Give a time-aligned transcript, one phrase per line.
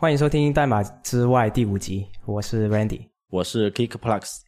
[0.00, 4.38] 欢迎收听《代码之外》第五集，我是 Randy，我是 KickPlus。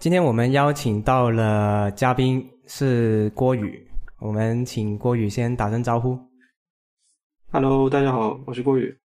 [0.00, 3.88] 今天我们邀请到了嘉宾是郭宇，
[4.18, 6.18] 我们请郭宇先打声招呼。
[7.52, 9.01] Hello，大家好，我是郭宇。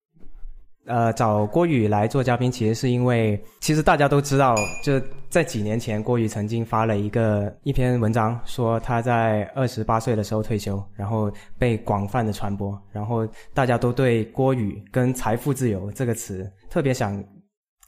[0.87, 4.55] 呃，找郭宇来做嘉宾，其实是因为，其实大家都知道，
[4.85, 17.21] 就在几年前，郭宇曾经发了一个一篇文章，说他在二十八岁的时候退休，然后被广泛的传播，然后大家都对郭宇跟财富自由这个词特别想，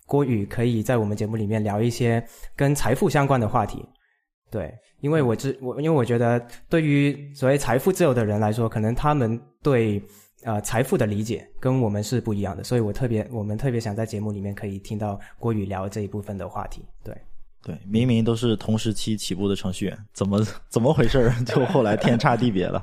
[0.04, 2.20] 郭宇可以在我们节目里面聊一些
[2.56, 3.84] 跟财富相关的话题，
[4.50, 10.02] 对，因为我知我因为我觉得对于所谓财富自由的人来说，可能他们对。
[10.44, 16.84] 呃，财富的理解跟我们是不一样的，所以我特别，我们特别想在节目里面可以听到郭宇聊这一部分的话题。
[17.02, 17.12] 对，
[17.62, 22.80] 对，明明都是同时期起步的程序员，怎么怎么回事 就后来天差地别了。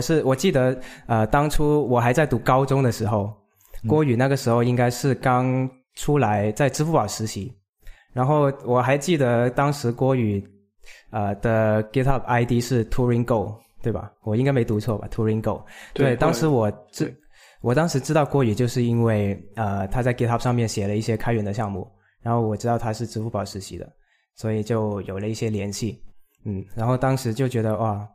[0.00, 3.32] 是我记得，呃，当初我还在读高中的时候，
[3.88, 7.50] 郭宇那个时候应该是刚出来在支付宝实习，
[8.12, 10.46] 然后我还记得当时郭宇，
[11.10, 13.63] 呃的 GitHub ID 是 Touring Go。
[13.84, 14.10] 对吧？
[14.22, 15.62] 我应该没读错吧？Touring Go。
[15.92, 17.14] 对，当时我知，
[17.60, 21.86] 我当时知道郭宇，就是因为呃他在 GitHub 上面写了一些开源的项目，
[22.22, 23.86] 然后我知道他是支付宝实习的，
[24.36, 26.02] 所以就有了一些联系。
[26.46, 28.08] 嗯，然后当时就觉得哇，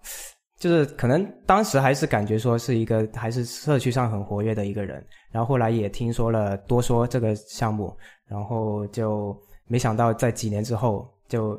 [0.57, 7.95] 就是可能当时还是感觉说是一个还是社区上很活跃的一个人，然后后来也听说了多说这个项目，
[8.27, 11.55] 然后就没想到在几年之后就。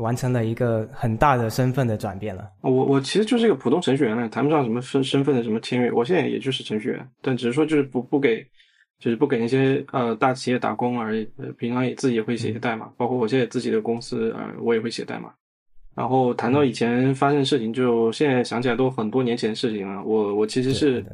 [0.00, 2.50] 完成了一个很大的身份的转变了。
[2.62, 5.92] 我我其实就是一个普通程序员了，谈不上什么身身份的什么签约。
[5.92, 8.44] 我现在也就是程序员，但只是说就是不不给，
[8.98, 11.28] 就是不给那些呃大企业打工而已。
[11.58, 15.32] 平常也自己也会写些代码，包括我现在自己的公司，呃，我也会写代码。
[15.94, 20.02] 然后谈到以前发生的事情，就现在想起来都很多年前的事情了。
[20.02, 21.04] 我我其实是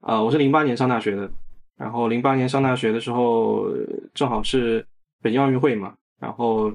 [0.00, 1.30] 啊，我是零八年上大学的，
[1.78, 3.66] 然后零八年上大学的时候，
[4.14, 4.84] 正好是
[5.22, 6.72] 北京奥运会嘛，然后。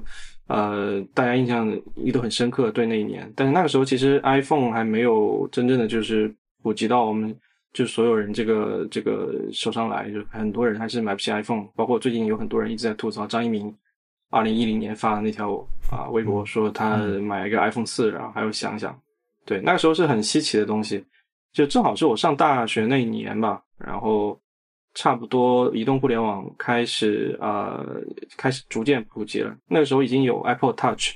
[0.48, 3.30] 呃，大家印象也都很深刻，对那一年。
[3.34, 7.36] 但是那个时候，其实 iPhone 还没有真正的就是普及到我们
[7.72, 11.66] 就所有人这个这个手上来，就很多人还是买不起 iPhone。
[11.74, 13.74] 包括最近有很多人一直在吐槽张一鸣，
[14.30, 15.56] 二零一零年发的那条
[15.90, 18.96] 啊微博，说他买一个 iPhone 四，然后还有想想。
[19.44, 21.04] 对，那个时候是很稀奇的东西，
[21.52, 24.38] 就正好是我上大学那一年吧，然后。
[24.98, 27.86] 差不多，移动互联网开始呃
[28.34, 29.54] 开始逐渐普及了。
[29.68, 31.10] 那个时候已经有 Apple Touch，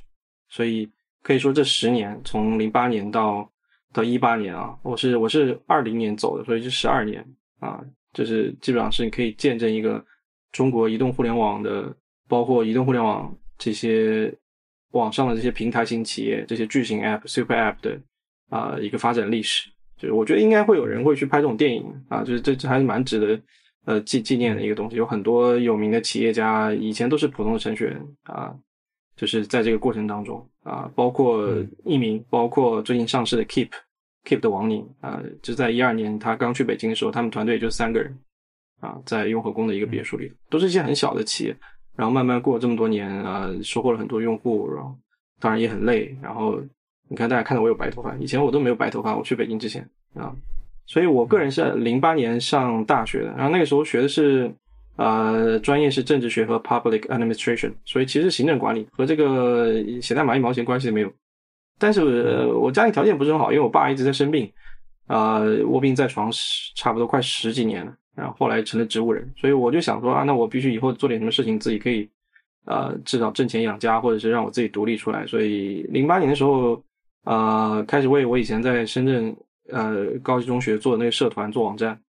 [0.50, 0.86] 所以
[1.22, 3.50] 可以说这十年，从零八年到
[3.90, 7.26] 到一八年啊，我是我是二零年走的，所以是十二年
[7.58, 7.80] 啊，
[8.12, 10.04] 就是基本上是你可以见证一个
[10.52, 11.90] 中国移动互联网的，
[12.28, 14.30] 包括移动互联网这些
[14.90, 17.98] 网上的这些平台型企业、这些巨型 App、Super App 的
[18.50, 19.70] 啊一个发展历史。
[19.96, 23.40] 就是我觉得应该会有人会去拍这种电影啊，就是这这还是蛮值得。
[23.90, 28.54] 呃，纪纪念的一个东西，有很多有名的企业家以前都是普通的程序员啊，
[29.16, 31.52] 就是在这个过程当中啊，包括
[31.84, 38.16] 一鸣，包括最近上市的 Keep，Keep 的王宁啊，就在一二年他刚去北京的时候，他们团队也就三个人
[38.78, 41.56] 啊，在雍和宫的一个别墅里，都是一些很小的企业，
[41.96, 44.96] 然后慢慢过了这么多年啊，收获了很多用户，然后
[45.40, 46.60] 当然也很累，然后
[47.08, 49.82] 你看大家看到我有白头发，以前我都没有白头发，我去北京之前
[50.14, 50.32] 啊。
[50.90, 54.52] 所以我个人是零八年上大学的，然后那个时候学的是，
[54.96, 61.12] 呃，专业是政治学和 public administration，所以其实行政管理和这个写代码一毛钱关系都没有。
[61.78, 64.50] 但是我家里条件不是很好，因为我爸一直在生病，
[65.06, 66.28] 啊，卧病在床
[66.74, 72.08] 差不多快十几年了，然后后来成了植物人，所以我就想说啊，那我必须以后做点什么事情，自己可以，
[72.64, 75.24] 呃，至少挣钱养家，或者是让我自己独立出来。
[75.24, 76.82] 所以零八年的时候，
[77.22, 79.32] 啊，开始为我以前在深圳。
[79.72, 82.00] 呃，高级中学做的那个社团做网站，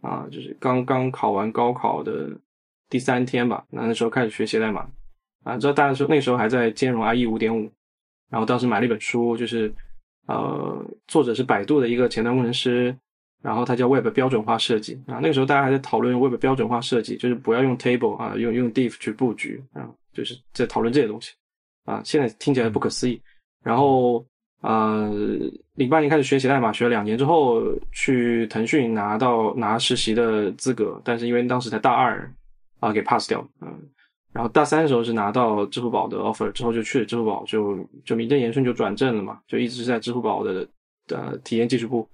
[0.00, 2.30] 啊，就是刚刚考完高考的
[2.88, 4.88] 第三天吧，那那时候开始学写代码，
[5.44, 7.70] 啊，知道大家说那时候还在兼容 IE 五点五，
[8.30, 9.72] 然后当时买了一本书，就是
[10.26, 12.96] 呃，作者是百度的一个前端工程师，
[13.42, 21.32] 然后他叫 Web 标准化设计，啊，那个时候大家还在讨论 Web 标准化设计，就是不要用 table 啊，用用 diff 去布局啊，就是在讨论这些东西，
[21.84, 23.20] 啊，现在听起来不可思议，
[23.62, 24.24] 然后。
[24.62, 25.10] 呃，
[25.74, 27.62] 零八年开始学写代码，学了两年之后，
[27.92, 32.28] 去腾讯拿到拿实习的资格，但是因为当时才大二，
[32.80, 33.46] 啊，给 pass 掉。
[33.60, 33.78] 嗯，
[34.32, 40.66] 然后大三的时候是拿到支付宝的 offer，之后就去了支付宝，就就名正言顺就转正了嘛，就一直是在支付宝的
[41.06, 42.08] 的体验技术部，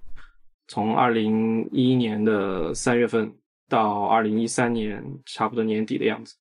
[0.67, 3.33] 从二零一一年的三月份
[3.67, 6.35] 到二零一三年差不多年底的样子，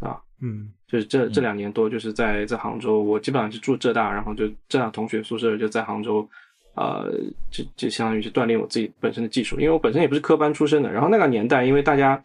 [0.00, 6.28] 啊，嗯，就是这这两年多，就是在在杭州，我基本上是住浙大，然后就浙大同学宿舍就在杭州，
[6.74, 7.10] 呃，
[7.50, 10.92] 就就相当于是锻炼我自己本身的技术，因为我本身也不是科班出身的。
[10.92, 12.22] 然后那个年代，因为大家，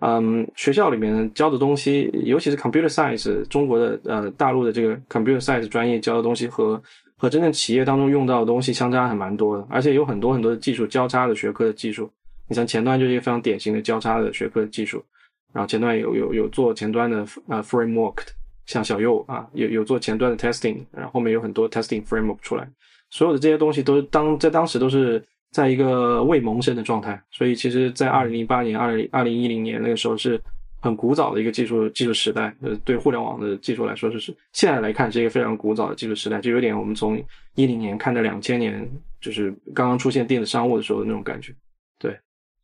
[0.00, 6.80] 嗯，学校里面教的东西，尤其是 computer science，中国的呃大陆的这个 computer science 专业教的东西和
[7.16, 12.10] 和真正企业当中用到的东西相差还蛮多的，而且有很多很多的技术交叉的学科的技术。
[12.48, 15.02] 你像前端就是一个非常典型的交叉的学科的技术。
[15.56, 18.18] 然后前端有有有做前端的呃 framework，
[18.66, 22.68] 像小右啊，有有做前端的 testing，然后后面有很多 testing framework 出来，
[23.08, 30.38] 所有的这些东西都是当在当时都是在一个未萌生的状态，所以其实，在二零零八年、二零二零一零年那个时候是
[30.78, 37.18] 很古早的一个技术技术时代，呃，对互联网的技术来说，就是现在来看是一个非常古早的技术时代，就有点我们从
[37.54, 38.86] 一零年看到两千年，
[39.22, 41.54] 就是刚刚出现电子商务的时候的那种感觉，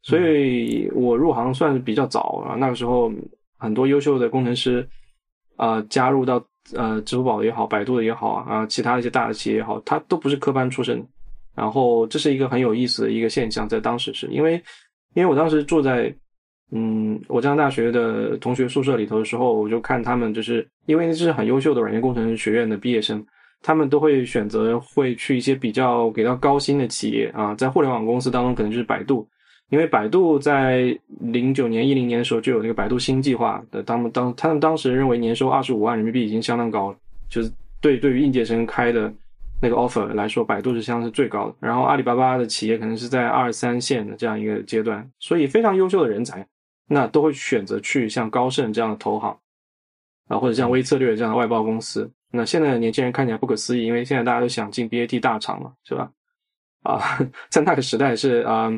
[0.03, 3.13] 所以我入行算是比较早啊，那个时候
[3.57, 4.87] 很多优秀的工程师，
[5.57, 6.45] 啊，加入到
[6.75, 11.01] 呃支付宝也好，百度的也好啊，其他一些大的企业也好，他都不是科班出身。
[11.55, 14.55] 然后这是一个很有意思的一个现象，在当时是因为，
[15.15, 16.13] 因为我当时住在
[16.73, 23.25] 嗯我江大学的同学宿舍里头的时候，我就看他们就是因为这是很优秀的软件工程学院的毕业生，
[23.61, 29.29] 他们都会选择会去一些比较给到高薪的企业啊，在互联网公司当中可能就是百度。
[29.73, 36.97] 因为百度在零九年、一零年的时候就有那个百度新计划的，他们当他们当时认为年收二十五万人民币已经相当高了，
[37.31, 39.11] 就是对对于应届生开的
[39.63, 41.55] 那个 offer 来说，百度是相当是最高的。
[41.59, 46.47] 然后阿里巴巴的企业可能是在二三线的这样一个阶段，所以非常优秀的人才，
[46.87, 49.35] 那都会选择去像高盛这样的投行
[50.29, 52.11] 啊，或者像微策略这样的外包公司。
[52.31, 56.11] 那现在的年轻人看起来不可思议，因为现在大家都想进 BAT 大厂了，是吧？
[56.83, 57.01] 啊，
[57.49, 58.71] 在那个时代是啊。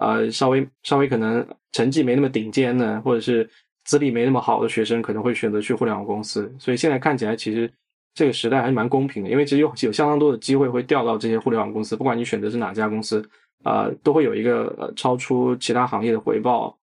[0.00, 3.48] 呃，稍微稍微可能成绩没那么顶尖的，或者是
[3.84, 6.52] 资历没那么好的学生，可能会选择去互联网公司。
[6.58, 7.70] 所以现在看起来，其实
[8.14, 13.22] 这个时代还是蛮公平的，因为其实有有相当多的机会会调到这些互联网公司，不管你选择是哪家公司，
[13.62, 16.76] 啊，都会有一个呃超出其他行业的回报。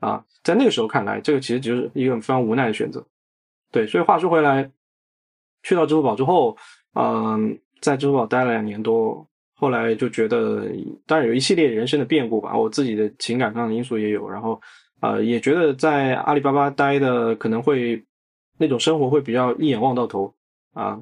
[0.00, 3.02] 啊，在那个时候看来，这个其实就是一个非常无奈的选择。
[3.72, 4.70] 对，所以话说回来，
[5.62, 6.54] 去到支付宝之后，
[6.94, 9.26] 嗯，在支付宝待了两年多。
[9.64, 10.66] 后来就觉得，
[11.06, 14.60] 当然有一系列人生的变故吧，我自己的情感上的因素也有，然后，
[15.00, 17.98] 呃，也觉得在阿里巴巴待的可能会
[18.58, 20.30] 那种生活会比较一眼望到头
[20.74, 21.00] 啊，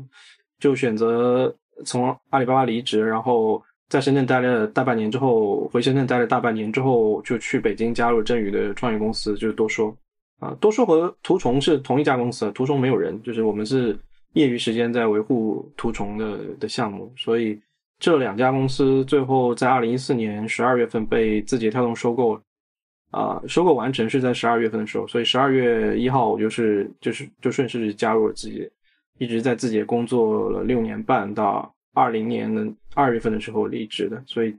[0.61, 1.53] 就选择
[1.85, 9.93] 从阿里巴巴离职，然后在深圳待了大半年之后，回深圳待了大半年之后，就去北京加入振宇的创业公司，就是多说
[10.39, 13.99] 啊，多说和图虫是同一家公司，图虫没有人，就是我们是
[14.35, 17.61] 业余时间在维护图虫的的项目，所以。
[18.03, 22.43] 这两家公司最后在二零一四年十二月份被字节跳动收购了，
[23.13, 28.69] 啊，收购完成是在十二月份的时候，所以十二月一号我就是就是就顺势加入了字节，
[29.19, 32.67] 一直在字节工作了六年半，到二零年的
[32.97, 34.21] 二月份的时候离职的。
[34.27, 34.53] 所以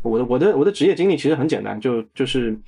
[0.00, 2.58] 我的我的我的职业经历其实很简单，就就是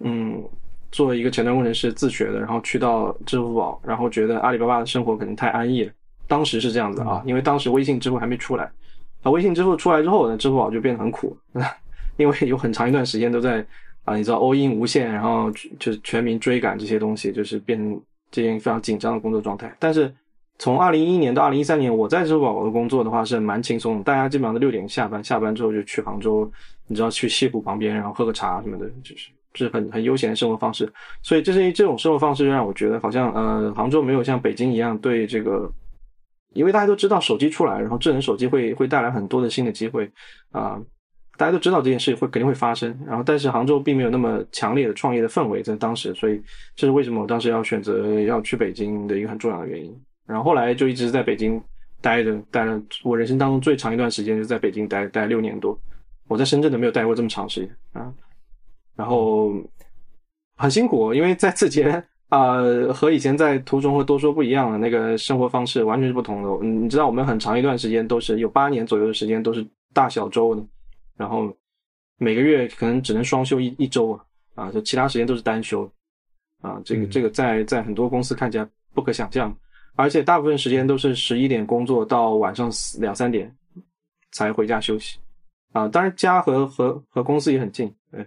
[0.00, 0.42] 嗯，
[0.90, 5.92] 作为一个前端工程师自学的，然后去到支付宝，然后觉得阿里巴巴的生活可能太安逸了，
[6.26, 8.68] 当时是这样子啊，因为当时微信支付还没出来。
[9.30, 11.36] 微信支付出来之后呢，支付宝就变得很苦，
[12.16, 13.64] 因为有很长一段时间都在
[14.04, 18.00] 啊，你知道 all in 无限，然后就全民追赶这些东西，就是变成
[18.30, 19.74] 这件非常紧张的工作状态。
[19.78, 20.12] 但是
[20.58, 26.50] 从二零一一年到二零一三年，我在支付宝的工作的话是蛮轻松的，大家基本上都六点下班，下班之后就去杭州，
[26.86, 30.90] 你知道去西湖旁边，然后喝个茶什么的，就是就是很很悠闲的生活方式。
[31.22, 35.70] 所以这是这种生活方式，就让我觉得好像呃，杭州没有像北京一样对这个。
[36.56, 40.10] 因为大家都知道手机出来，然后智能手机会会带来很多的新的机会，
[40.50, 40.80] 啊，
[41.36, 42.98] 大家都知道这件事会肯定会发生。
[43.06, 46.42] 然后，但是杭州并没有那么强烈的创业的氛围在当时，所以
[46.74, 49.94] 这是为什么我当时要选择要去北京的一个很重要的原因。
[50.26, 51.62] 然后后来就一直在北京
[52.00, 55.78] 待着，待了我人生当中最长一段时间就在北京待待六年多。
[56.26, 58.12] 我在深圳都没有待过这么长时间啊，
[58.96, 59.52] 然后
[60.56, 62.02] 很辛苦，因为在字节。
[62.28, 62.58] 啊，
[62.92, 66.66] 和以前在途中和多说不一样的那个生活方式完全是不同的。
[66.66, 70.64] 你知道，我们很长一段时间都是有八年左右的时间都是大小周的，
[71.16, 71.54] 然后
[72.18, 75.88] 每个月可能只能双休一一周啊，啊，就其他时间都是单休，
[76.62, 79.56] 啊，这个这个在在很多公司看起来不可想象，
[79.94, 83.54] 而且大部分时间都是十一点工作到晚上两三点
[84.32, 85.16] 才回家休息，
[85.72, 87.94] 啊，当然家和和和公司也很近。
[88.10, 88.26] 对，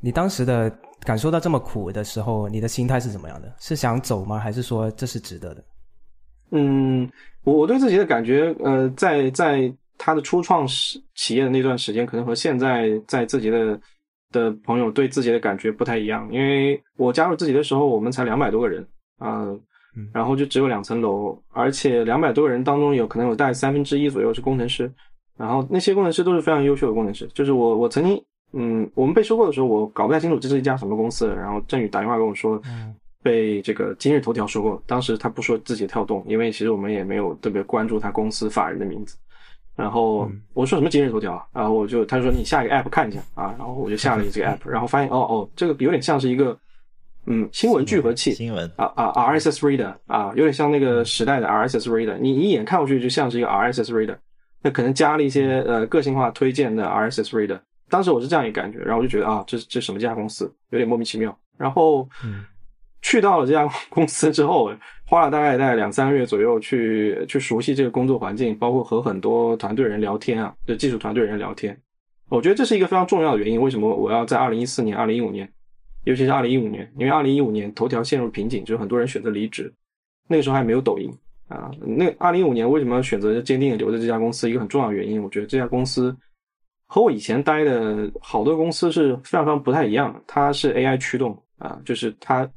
[0.00, 0.70] 你当时的。
[1.04, 3.54] 感受到这么苦的时候，你的心态是怎么样的？
[3.60, 4.40] 是想走吗？
[4.40, 5.62] 还是说这是值得的？
[6.50, 7.08] 嗯，
[7.44, 13.78] 我我对自己的感觉，呃，在在他的初创时企业的那段时间，可能和现在在自己的
[14.32, 16.28] 的朋友对自己的感觉不太一样。
[16.32, 18.84] 因为我加入自己的时候，我们才两百多个人
[19.18, 19.46] 啊，
[20.12, 24.92] 然后就只有两层楼，而且两百多个人当中有可能有大概三分之一左右是工程师，
[25.36, 27.28] 然后那些工程师都是非常优秀的工程师。
[27.32, 28.20] 就是我我曾经
[28.52, 32.60] 嗯，我们被收购的时候，我搞不太清楚这是一家什么公司，然后振宇打电话跟我说，
[33.22, 34.80] 被这个今日头条收购。
[34.86, 39.16] 当时他不说字节跳动，因为其实我们也没有特别关注他公司法人的名字。
[39.74, 41.44] 然后我说什么今日头条啊？
[41.52, 46.56] 然后我就他说你下一个 app 看一下啊，然后我就下了这个 app，然后发现哦哦，这个有点像是一个
[47.26, 54.16] 嗯新闻聚合器，新闻啊啊 RSS reader 啊，有点像那个时代的 RSS reader，你一眼看过去就像是一个 RSS reader，
[54.62, 57.58] 那可能加了一些呃个性化推荐的 RSS reader。
[57.88, 61.36] 当时我是这样一个感觉，然后我就觉得啊，这这什么这家公司有点莫名其妙。
[61.56, 62.08] 然后
[63.02, 64.70] 去到了这家公司之后。
[65.08, 71.80] 花了大概大概两三个月左右去去熟悉这个工作环境，包括和很多团队人聊天啊，就技术团队人聊天。
[72.28, 73.62] 我觉得这是一个非常重要的原因。
[73.62, 75.48] 为什么我要在二零一四年、二零一五年，
[76.06, 76.92] 尤其是二零一五年？
[76.98, 79.72] 因为二零一五年头条陷入瓶颈，就是很多人选择离职。
[80.26, 81.08] 那个时候还没有抖音
[81.46, 81.70] 啊。
[81.80, 84.50] 那二零一五年为什么选择坚定的留在这家公司？
[84.50, 86.12] 一个很重要的原因，我觉得这家公司
[86.86, 90.20] 和我以前待的好多公司是非常非常不太一样的。
[90.26, 92.48] 它是 AI 驱动啊，就是它。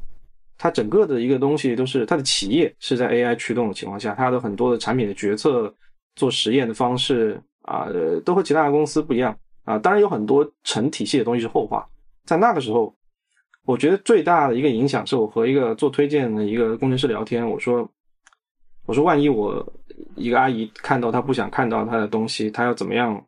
[0.61, 5.73] 它整个的一个东西都是它的企业是在 AI 驱动的情况下，它的很多的产品的决策、
[6.17, 7.87] 做实验的方式啊，
[8.25, 9.33] 都和其他的公司不一样
[9.63, 9.79] 啊。
[9.79, 11.87] 当然有很多成体系的东西是后话。
[12.25, 12.93] 在那个时候，
[13.63, 17.89] 我觉得最大的一个影响是我和一个做推荐的一个工程师聊天，我说，
[18.85, 19.65] 我说万一我
[20.17, 23.25] 一个阿姨看到她不想看到她的东西，她要怎么样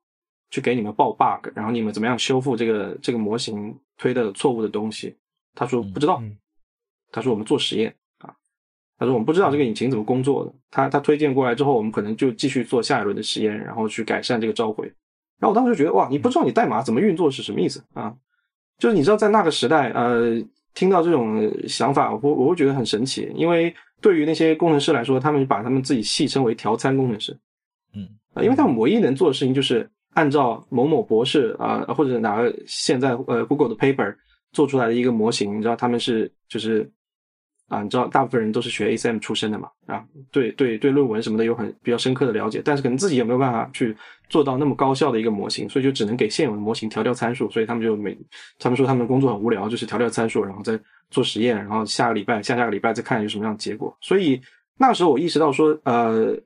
[0.51, 5.17] 去给你们报 bug，然后你们怎么样修复这个这个模型推的错误的东西？
[5.55, 6.21] 他说不知道。
[7.13, 8.33] 他说我们做实验啊，
[8.97, 10.53] 他说我们不知道这个引擎怎么工作的。
[10.69, 14.85] 他他推荐过来之后，我们可能就继续做下一轮的实验，然后去改善这个召回。
[15.39, 18.15] 然后我当时就觉得哇，你不知道你代码怎么运作是什么意思啊？
[18.77, 20.41] 就是你知道在那个时代，呃，
[20.73, 27.37] 听到这种想法，我我会觉得很神奇，因为对于那些工程师来说，他们把他们自己戏称为调参工程师，
[27.93, 34.15] 嗯啊，因为他们唯一能做的事情就是按照某某博士啊，或者哪个现在呃 Google 的 paper
[34.51, 36.89] 做出来的一个模型，你知道他们是就是。
[37.67, 39.69] 啊，你知道大部分人都是学 ACM 出身的嘛？
[39.85, 43.95] 啊，对对对，论文什么的有很比较深刻的了解，但是可能自己也没有办法去
[44.27, 48.13] 做到那么高效的一个模型，所以就只能给现有的模型调调参数，所以他们就每
[48.59, 50.77] 他们说他们的工作很无聊，就是调调参数，然后再
[51.11, 53.97] 做实验，然后下个礼拜、下下个礼拜再看有什么样的结果。
[54.01, 54.41] 所以
[54.77, 56.37] 那时候我意识到说，呃，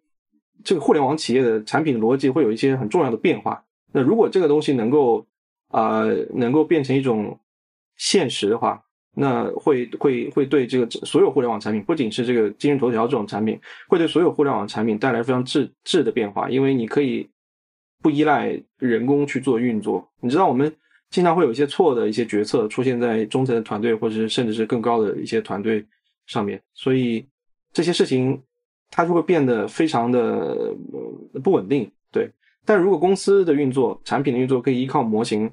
[0.66, 3.64] 这个互联网企业的产品逻辑会有一些很重要的变化。
[3.94, 5.26] 那如果这个东西能够
[5.70, 6.04] 啊，
[6.34, 7.40] 能够变成一种
[7.96, 8.82] 现实的话。
[9.18, 13.58] 那会会会对这个所有互联网产品，不仅是这个今日头条这种产品，
[13.88, 16.50] 会对所有互联网产品带来非常质质的变化。
[16.50, 17.26] 因为你可以
[18.04, 20.06] 不依赖人工去做运作。
[20.20, 20.70] 你知道，我们
[21.10, 25.86] 经常会有一些错的一些决策出现在中层的团队，或者是甚至是更高的一些团队
[26.28, 26.62] 上面。
[26.74, 27.26] 所以
[27.72, 28.38] 这些事情
[28.90, 30.74] 它就会变得非常的
[31.44, 31.90] 不稳定。
[32.12, 32.32] 对，
[32.66, 35.52] 但如果公司的运作、产品的运作可以依靠模型，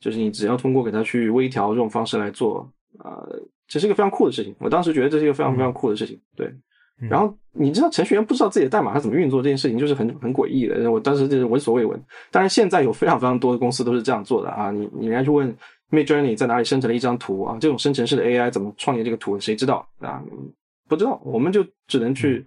[0.00, 2.70] 就是你只要通过给它去微调这种方式来做。
[2.98, 3.24] 啊，
[3.68, 4.54] 这是一个非常酷的事情。
[4.58, 6.20] 我当时觉得这是一个非常非常酷的事情。
[6.36, 6.52] 对，
[7.08, 10.90] 然后你知道程序员不知道自己的代码它怎么运作这件事情，就是很很诡异的。
[10.90, 11.98] 我当时就是闻所未闻。
[12.32, 14.70] 当然，现在有非常非常多的公司都是这样做的啊。
[14.72, 15.56] 你你人家去问
[15.90, 17.56] Midjourney 在哪里生成了一张图啊？
[17.60, 19.38] 这种生成式的 AI 怎么创建这个图？
[19.38, 20.20] 谁知道啊？
[20.88, 22.44] 不知道，我们就只能去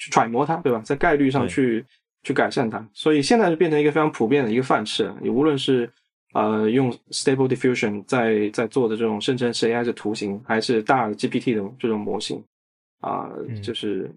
[0.00, 0.80] 去揣摩它，对吧？
[0.84, 1.84] 在概率上去
[2.24, 2.84] 去改善它。
[2.92, 5.14] 所以现在就变成一个非常普遍的一个范式。
[5.22, 5.88] 你无论是
[6.32, 12.42] 呃，用 Stable Diffusion 在在做的这种生成式 AI 的图形，还是大的 GPT 的这种模型
[13.00, 13.28] 啊，
[13.62, 14.08] 就是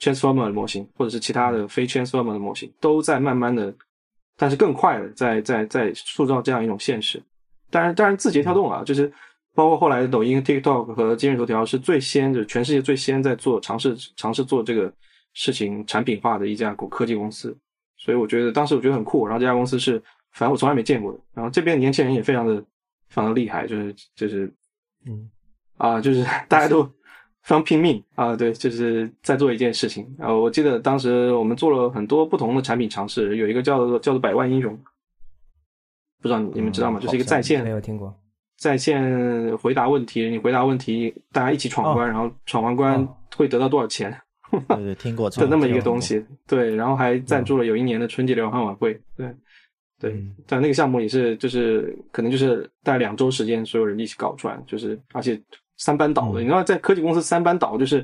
[0.00, 3.74] Transformer 的模型，或者是其他的非 Transformer 的模型，都在慢慢的，
[4.38, 7.22] 但是更快的在在在塑造这样一种现实。
[7.70, 9.12] 当然，当然，字节跳动啊，就是
[9.54, 14.90] 包括后来的抖音、TikTok 和今日头条，是最先的，全世界最先在做尝试尝试做这个
[15.32, 17.56] 事情产品化的一家科技公司。
[17.96, 20.02] 所以我觉得当时我觉得很酷，然后这家公司是。
[20.32, 21.18] 反正我从来没见过的。
[21.34, 22.54] 然后这边年轻人也非常的
[23.08, 24.48] 非常的厉害，就是就是，
[25.04, 25.28] 嗯，
[25.76, 30.06] 啊，就是 大家都非常拼命啊，对，就是在做一件事情。
[30.16, 34.72] 然后我记得当时我们做了很多不同的产品尝试，有一个叫做叫做百万英雄，
[36.22, 37.00] 不知道你们知道吗？
[37.00, 38.16] 就是一个在线没有听过，
[38.56, 44.16] 在线回答问题，你回答问题，大家一起闯关，然后闯完关会得到多少钱？
[44.68, 49.34] 对对，听过的那么一个东西，对，然后还赞助了有一年的春节联欢晚会，对。
[50.00, 55.38] 对，但那个项目也是，就是可能就是大概两周时间，所有人一起搞出来，就是而且
[55.76, 56.40] 三班倒的。
[56.40, 58.02] 你知道，在科技公司三班倒，就是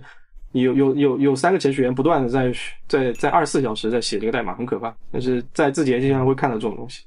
[0.53, 2.53] 有有有有三个程序员不断的在
[2.87, 4.95] 在在二十四小时在写这个代码，很可怕。
[5.11, 7.03] 但是在字节经常会看到这种东西。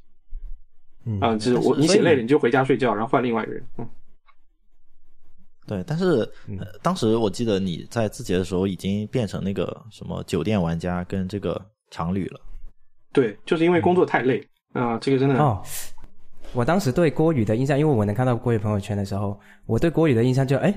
[1.21, 3.63] 啊，就是我你写累了，你就回家睡觉，然后换另外一个人。
[3.77, 3.87] 嗯。
[5.69, 12.41] 对，但是、呃当时我记得你在字节的时候已经变成那个什么酒店玩家跟这个常旅了。
[13.13, 15.61] 对，就是因为工作太累啊、这个真的哦，
[16.53, 20.73] 我当时对郭宇的印象，因为我能看到郭宇朋友圈的时候，我对郭宇的印象就哎，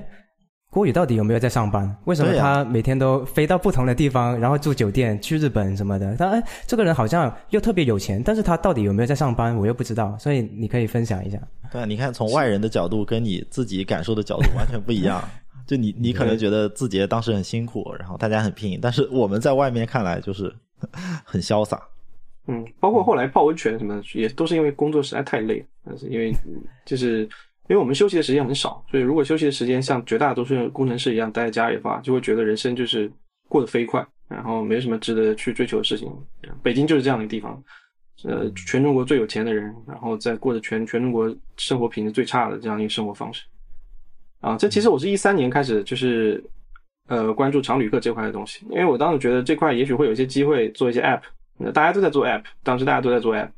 [0.73, 1.95] 郭宇到底有没有在上班？
[2.07, 6.17] 为什么他每天都飞到不同的地方，然后住酒店、去日本什么的？
[6.17, 10.17] 他哎，这个人好像又特别有钱，但是他到底有没有在上班，我又不知道。
[10.19, 11.39] 所以你可以分享一下。
[11.71, 15.23] 对啊，你看从外人的角度跟你自己感受的角度完全不一样。
[15.67, 20.51] 就你，你可能觉得字节当时很辛苦，然后大家很拼，但是我们在外面看来就是
[21.23, 21.79] 很潇洒。
[22.47, 27.29] 嗯，包括后来泡温泉什么的，也都是因为工作实在太累，但是因为嗯就是
[27.73, 33.11] 因为我们休息的时间很少，所以如果休息的时间像绝大多数工程师一样待在家里的话，就会觉得人生就是
[33.49, 36.13] 过得飞快，然后没有什么值得去追求的事情。
[36.63, 37.65] 北京就是这样的地方，
[38.25, 43.43] 呃，全中国最有钱的人，然后在过着全全中国生活品质最差的这样一个生活方式。
[44.41, 46.45] 啊，这其实我是一三年开始就是
[47.09, 51.23] 呃关注常旅客这块的东西，因为我当时觉得这块也许会有一些机会做一些 app。
[51.73, 53.49] 大家都在做 app，当时大家都在做 app，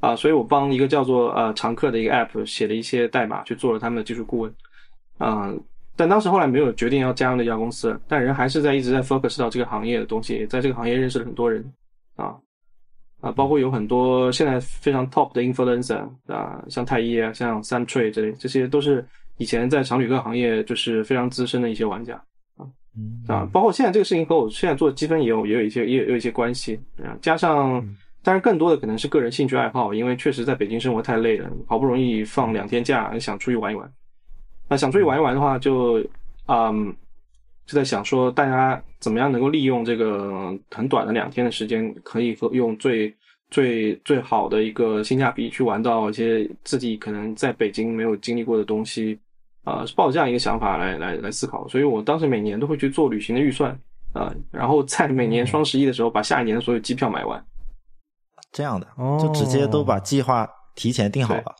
[0.00, 4.54] 啊，所以我帮一个叫做呃常客的一个 app 写了一些代码，去做了他们的技术顾问，
[5.18, 5.52] 啊，
[5.96, 11.64] 但当时后来没有决定要加入那家公司，但人还是在一直在 focus 到这个行业的东西，在这个行业认识了很多人，
[12.16, 12.36] 啊，
[13.20, 19.04] 啊，包括有很多现在非常 top 的 influencer 啊，像太一啊，像 Sam Tree 这类，这些都是
[19.38, 22.22] 以前在常旅客行业就是非常资深的一些玩家。
[22.98, 27.86] 嗯啊，包括现在这个事情和我现在做积分也有也有一些也有也有一些关系啊，加上
[28.26, 33.88] 当然更多的可能是个人兴趣爱好，因为确实在北京生活太累了，好不容易放两天假，想出去玩一玩。
[34.68, 36.04] 那想出去玩一玩的话就，
[36.48, 36.92] 嗯，
[37.66, 43.14] 就在想说大家怎么样能够利用这个很短的两天的时间，可以和用最
[43.48, 49.16] 最最好的一个性价比去玩到一些自己可能在北京没有经历过的东西。
[49.62, 53.70] 啊、是抱这样一个想法来来来思考，所以我当时每年都会去做旅行的预算
[54.12, 57.44] 啊、然后在每年双十一的时候把下一年的所有机票买完。
[58.56, 59.18] 这样的，哦。
[59.20, 61.54] 就直接都把计划提前定好了。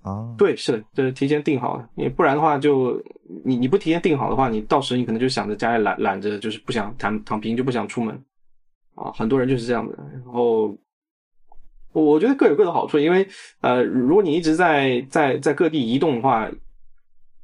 [0.00, 0.34] 啊。
[0.38, 2.98] 对，是的，就是提前定好的，因为不然的话就
[3.44, 8.18] 你你不提前定好的话，你到时你可能就想着家里懒懒着，就是不想躺躺平，就不想出门。
[8.94, 9.94] 啊，很多人就是这样的。
[10.10, 10.74] 然后
[11.92, 13.28] 我我觉得各有各的好处，因为
[13.60, 16.48] 呃，如果你一直在在在各地移动的话，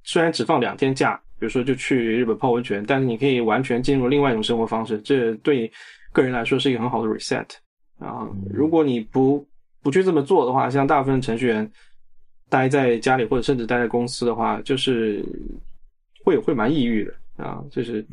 [0.02, 5.70] 虽然只放两天假，比如说就去日本泡温泉，但是你可以完全进入另外一种生活方式，这对
[6.12, 7.46] 个人来说是一个很好的 reset
[7.98, 8.28] 啊。
[8.52, 9.46] 如果你不
[9.82, 11.70] 不去这么做的话，像大部分程序员
[12.48, 15.24] 待在家里或者甚至待在公司的话，就是
[16.24, 18.06] 会会蛮抑郁的啊，就是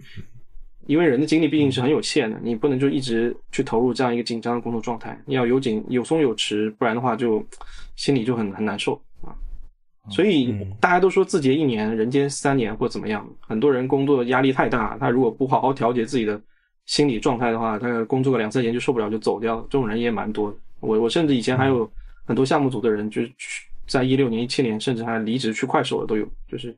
[0.88, 7.46] 因为人的精力毕竟是很有限的，你不能就一直去投入这样一个紧张的工作状态，你要有紧有松有弛，不然的话就
[7.96, 9.30] 心里就很很难受啊。
[10.10, 16.41] 所以嗯大家都说字节一年，人间三年或怎么样，很多人工作压力太大，他如果不好好调节自己的
[16.86, 20.58] 心理状态的话，他工作个两三年就受不了就走掉了，这种人也蛮多的。
[20.80, 21.89] 我我甚至以前还有
[22.26, 26.76] 很多项目组的人，就是去在一六年、一七年，甚至还离职去快手的都有，就是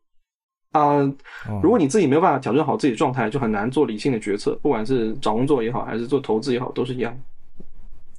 [0.72, 1.14] 啊、哦
[1.62, 7.18] 如果你自己没有办法调整好自己的状态，就很难做理性的决策，不管是找工作也好，还是做投资也好，都是一样。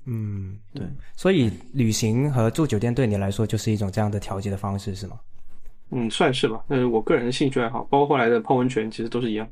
[0.07, 5.19] 嗯，对，所以旅行和住酒店对你来说就是一种这样的调节的方式，是吗？
[5.91, 6.63] 嗯，算是吧。
[6.69, 9.49] 呃，我个人的兴趣爱好，包括后来的泡温泉，其实都是一样。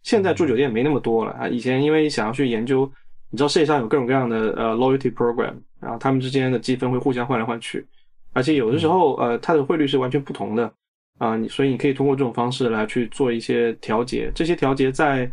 [0.00, 1.48] 嗯，现在住酒店没那么多了啊。
[1.48, 2.90] 以前因为想要去研究，
[3.30, 7.86] 你知道世界上有各种各样的呃 loyalty program，然后他们之间的积分会互相换来换去，
[8.32, 10.72] 而且有的时候呃它的汇率是完全不同的
[11.18, 14.30] 啊，你所以你可以通过这种方式来去做一些调节。
[14.34, 15.30] 这些调节在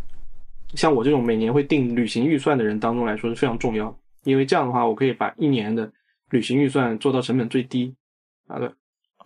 [0.74, 5.92] 像我这种每年会定旅行预算的人当中来说是非常重要，因为这样的话我可以把一年的
[6.30, 7.96] 旅行预算做到成本最低
[8.48, 8.70] 啊对。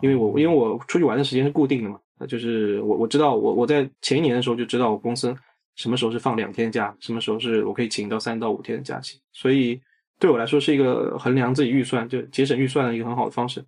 [0.02, 5.36] 因为我因为我出去玩的时间是固定的嘛，那就是我我知道我我在前一年的时候就知道我公司
[5.76, 9.82] 什么时候是放两天假，什么时候是我可以请到三到五天的假期，所以
[10.20, 13.64] 对我来说是一个衡量自己预算就节省预算的一个很好的方式。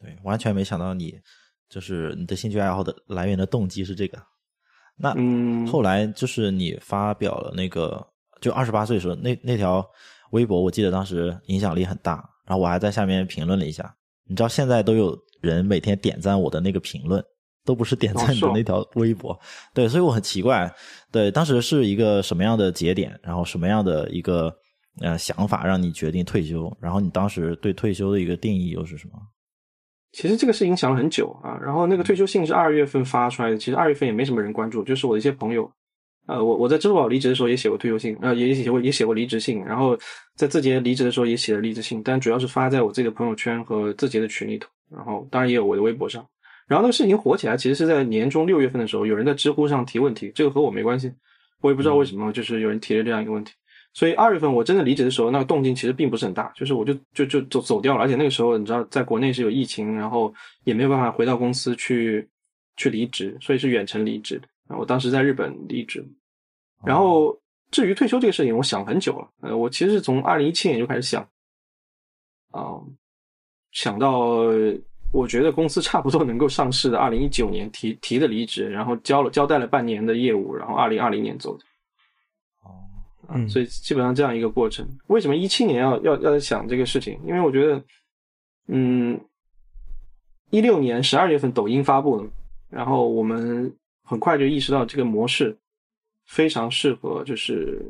[0.00, 1.20] 对，完全没想到你
[1.68, 4.18] 就是你的兴趣爱好的来源的动机是这个。
[4.96, 8.04] 那嗯，后来就是你发表了那个，
[8.40, 9.84] 就二十八岁的时候，那那条
[10.30, 13.94] 微博，我记得当时影响力很大，然后我还在下面评论了一下。
[14.24, 17.22] 你知道现在都有人每天点赞我的那个评论，
[17.64, 19.38] 都不是点赞你的那条微博。
[19.74, 20.72] 对，所以我很奇怪，
[21.10, 24.54] 对，当时是一个什么样的节点，然后什么样的一个
[25.00, 26.74] 呃想法让你决定退休？
[26.80, 29.14] 然后你当时对退休的一个定义又是什么？
[30.12, 35.70] 其实这个事情想了很久啊，然后那个退休信是二月份发出来的，其实二月份也没什么人关注，就是我的一些朋友，
[36.26, 39.96] 呃，我我在支付宝离职的时候也写过退休信，呃，也写过也写过离职信，然后
[40.34, 46.26] 在字节离职的时候也写了离职信，但主要是发在我自己的朋友圈和字节的群里头，然后当然也有我的微博上，
[46.66, 51.12] 然后那个事情火起来，其实是在年中六月份的时候，有人在知乎上提问题，这个和我没关系，
[51.60, 53.52] 我也不知道为什么，就是有人提了这样一个问题。
[53.94, 58.02] 所以二月份我真的离职的时候，那个动静其实并不是很大，就是我就就就走走掉了。
[58.02, 60.32] 而且那个时候你知道，在国内是有疫情，然后
[60.64, 62.28] 也没有办法回到公司去
[62.76, 64.76] 去离职，所以是远程离职的。
[64.76, 66.06] 我当时在日本离职。
[66.84, 67.36] 然后
[67.72, 69.28] 至于退休这个事情，我想很久了。
[69.40, 71.22] 呃，我其实是从二零一七年就开始想，
[72.52, 72.78] 啊，
[73.72, 74.46] 想到
[75.12, 81.64] 我觉得公司差不多能够上市的二零一九年提提的离职，然后交了交代了半年的业务，然后二零二零年走的。
[83.30, 84.88] 嗯，所以基本上这样一个过程。
[85.08, 87.20] 为什么一七年要要要想这个事情？
[87.26, 87.84] 因为我觉得，
[88.68, 89.20] 嗯，
[90.48, 92.30] 一六年十二月份抖音发布了，
[92.70, 93.70] 然后我们
[94.02, 95.54] 很快就意识到这个模式
[96.24, 97.84] 非常适合，就是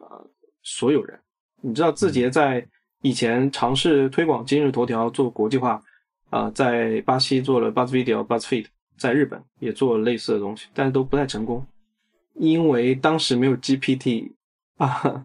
[0.00, 0.26] 呃
[0.64, 1.16] 所有人。
[1.60, 2.66] 你知道字节在
[3.02, 5.82] 以前尝试推广今日头条做国际化，
[6.30, 11.64] 啊，在巴西做了 Buzz Video、BuzzFeed，在日本也做了类似的东西，但是都不太成功，
[12.34, 14.32] 因为当时没有 GPT。
[14.78, 15.24] 啊，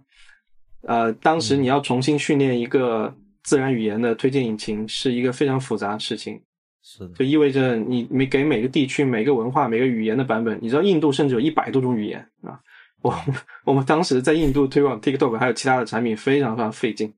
[0.81, 3.11] 呃，当时你要重新训练一个
[3.41, 6.39] 自然语言的推荐引擎，是一个非常复杂的事情。
[6.83, 12.59] 是的，就意味着你每给每个地区、每个文化、每个语言的版本，你知道印度甚至有一百多种语言啊。
[13.01, 13.15] 我
[13.63, 17.11] 我们当时在印度推广 TikTok 还有其他的产品，非常非常费劲，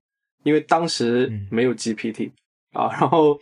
[0.44, 2.32] 因为当时没有 GPT
[2.74, 3.40] 啊， 然后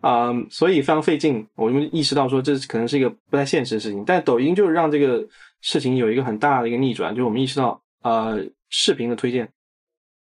[0.00, 1.46] 啊，所以非常费劲。
[1.54, 4.04] 我们意识到说，这可能是一个不太现实的事情。
[4.04, 5.26] 但抖音就是让这个
[5.60, 7.80] 事情有一个很大的一个逆转，就是我们意识到。
[8.02, 9.50] 呃，视频的推荐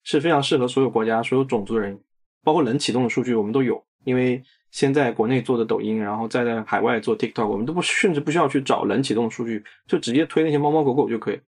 [0.04, 1.98] 是非常适合所有国家、所有种族的人，
[2.44, 3.82] 包括冷启动的数据我们都有。
[4.04, 11.40] 因为先在国内做的抖音，然后再在海外做 TikTok，我们都不甚至不需要去找冷启动的数据，就直接推那些猫猫狗狗就可以。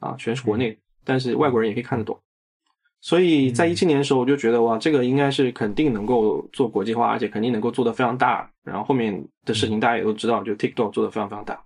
[0.00, 2.20] 啊，全是国内，但是外国人也可以看得懂。
[3.04, 8.50] 所以在一七年的时候，我就觉得哇，这个应该是肯定能够做国际化，而且肯定能够做得非常大。
[8.64, 11.62] 然后后面的事情大家也都知道，就 TikTok 做得非常非常大。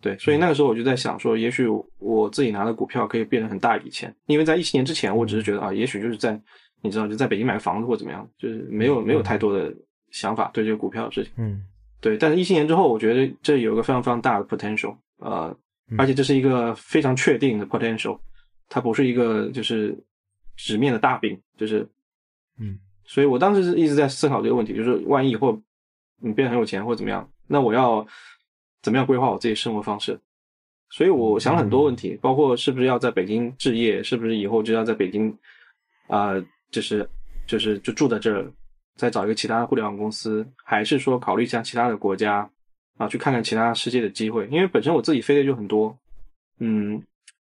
[0.00, 1.68] 对，所以那个时候我就在想说，也许
[2.00, 6.36] 我自己拿的股票可以变成很大一笔钱，因为在一七年之前，我只是觉得啊，也许就是在
[6.80, 9.72] 你知道就在北京买个房子或怎么样，就是没有没有太多的
[10.10, 11.32] 想法对这个股票的事情。
[11.36, 11.62] 嗯，
[12.00, 12.18] 对。
[12.18, 15.56] 但是一七年之后，我觉得这有个非常非常大的 potential，呃，
[15.96, 18.18] 而且这是一个非常确定的 potential，
[18.68, 19.96] 它不是一个就是
[20.56, 21.88] 纸面的大饼，就是
[22.58, 25.60] 嗯，所以我当时是一直在思考这个问题，就是万一以后
[26.18, 28.06] 你变得很有钱或怎么样，那我要。
[28.82, 30.18] 怎么样规划我自己生活方式？
[30.90, 35.32] 所以我想了很多问题，包括是不是要在北京置业，是不是以后就要在北京
[36.08, 36.34] 啊，
[36.68, 37.08] 就是
[37.46, 38.52] 就是就住在这儿，
[38.96, 42.50] 再找一个其他的互联网公司，还是说考虑一下其他的国家
[42.96, 44.48] 啊，去看看其他世界的机会？
[44.48, 45.96] 因为本身我自己飞的就很多，
[46.58, 47.00] 嗯，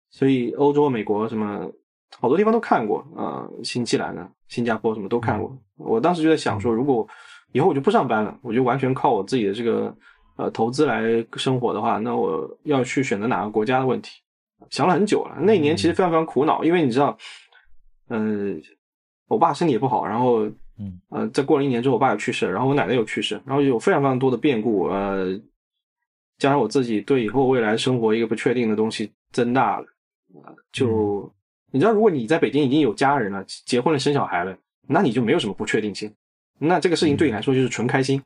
[0.09, 1.71] 所以欧洲、美国什么
[2.19, 5.55] 好多地方都看过啊，新西兰呢、新加坡什么都看过。
[5.77, 7.07] 我当时就在想说，如果
[7.51, 9.95] 以后我就不上班了，我就完全靠我自己的这个。
[10.35, 14.19] 呃，投资来生活的话，那我要去选择哪个国家的问题，
[14.71, 15.37] 想了很久了。
[15.39, 17.15] 那一年其实非常非常苦恼，因为你知道，
[18.09, 18.59] 嗯，
[19.27, 20.43] 我爸身体也不好，然后，
[20.79, 25.39] 嗯，呃，在过了一年之后，我爸也去世了，然后我奶奶又去世，然后有非常非常多的变故，呃，
[26.39, 29.85] 加上我自己对以后未来生活一个不确定的东西增大了，
[30.71, 31.31] 就
[31.73, 34.55] 你知道，如果你在北京已经有家人了，结婚了，生小孩了，
[34.87, 36.13] 那你就没有什么不确定性，
[36.59, 38.21] 那这个事情对你来说就是纯开心，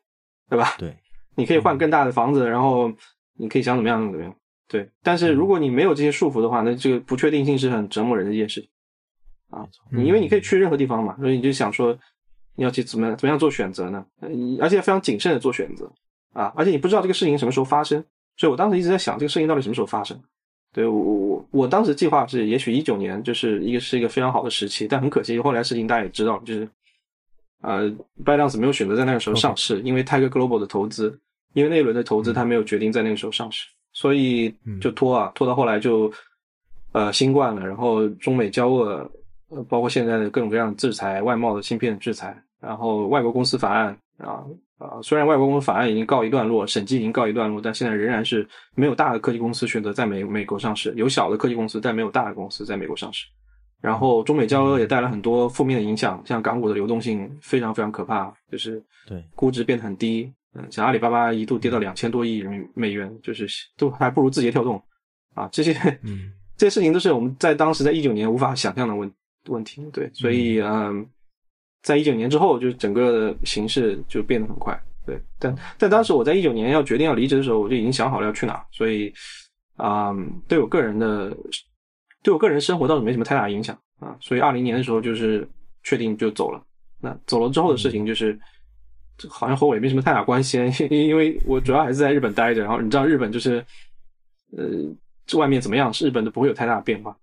[0.49, 0.75] 对吧？
[0.77, 0.93] 对。
[1.35, 2.91] 你可以换更大的房子，然后
[3.37, 4.35] 你可以想怎么样怎么样，
[4.67, 4.89] 对。
[5.01, 8.69] 但是如果你没有这些束缚的话，那这个不确定性是很折磨人的一件事情
[9.49, 9.65] 啊。
[9.91, 11.97] 你因为你可以去任何地方嘛，所以你就想说
[12.55, 14.05] 你要去怎么怎么样做选择呢？
[14.59, 15.89] 而且非常谨慎的做选择
[16.33, 16.51] 啊。
[16.55, 18.03] 而且你不知道这个事情什么时候发生，
[18.35, 20.19] 所以我当时一直在想这个事情到底什么时候发生。
[20.77, 26.69] 对我我我当时计划是，也许一九年就是一个是一个非常好的时期，但很可惜后来事情大家也知道，就是
[27.63, 27.89] 呃
[28.23, 31.19] b y d a n c e 没有选择在那个时候上市，因为 Tiger Global 的投资。
[31.53, 36.11] 因为那一轮的投资，他没有决定在那个时候上市，所以就拖啊拖到后来就，
[36.91, 39.09] 呃新冠了，然后中美交恶，
[39.49, 44.43] 呃包括现在的各种各样的制裁，外贸的芯片制裁，然后外国公司法案啊
[44.77, 53.25] 啊，虽然外国公司法案已经告一段落，审计已经告一段落，但现在仍然是没有大的科技公司选择在美美国上市，有小的科技公司，但没有大的公司在美国上市。
[53.81, 60.31] 然后中美交恶也带来很多负面的影响，像港股的流动性非常非常可怕，就是对估值变得很低。
[60.55, 64.81] 嗯像阿里巴巴一度跌到两千多亿人民美元，就是都还不如字节跳动
[65.35, 65.47] 啊！
[65.51, 69.11] 这些嗯， 这些事情都是我们在当时在一九年无法想象的问
[69.49, 69.85] 问题。
[69.93, 71.07] 对，所以嗯，
[71.81, 74.79] 在一九年之后，就整个形势就变得很快。
[75.05, 79.13] 对，但但当时我在一九年要决定要离职的时候，我就已经想好了要去哪，所以
[79.75, 80.13] 啊，
[80.47, 81.35] 对我个人的
[82.23, 84.15] 对我个人生活倒是没什么太大影响啊。
[84.19, 85.47] 所以二零年的时候就是
[85.83, 86.61] 确定就走了。
[86.99, 88.39] 那走了之后的事情就是。
[89.19, 90.59] 这好像和我也没什么太大关系，
[90.91, 93.65] 因因为我主要还是在日本待着，然后你知道日本就是，
[94.55, 94.63] 呃，
[95.25, 97.17] 这外面怎么样，日本都不会有太大的变化，嗯，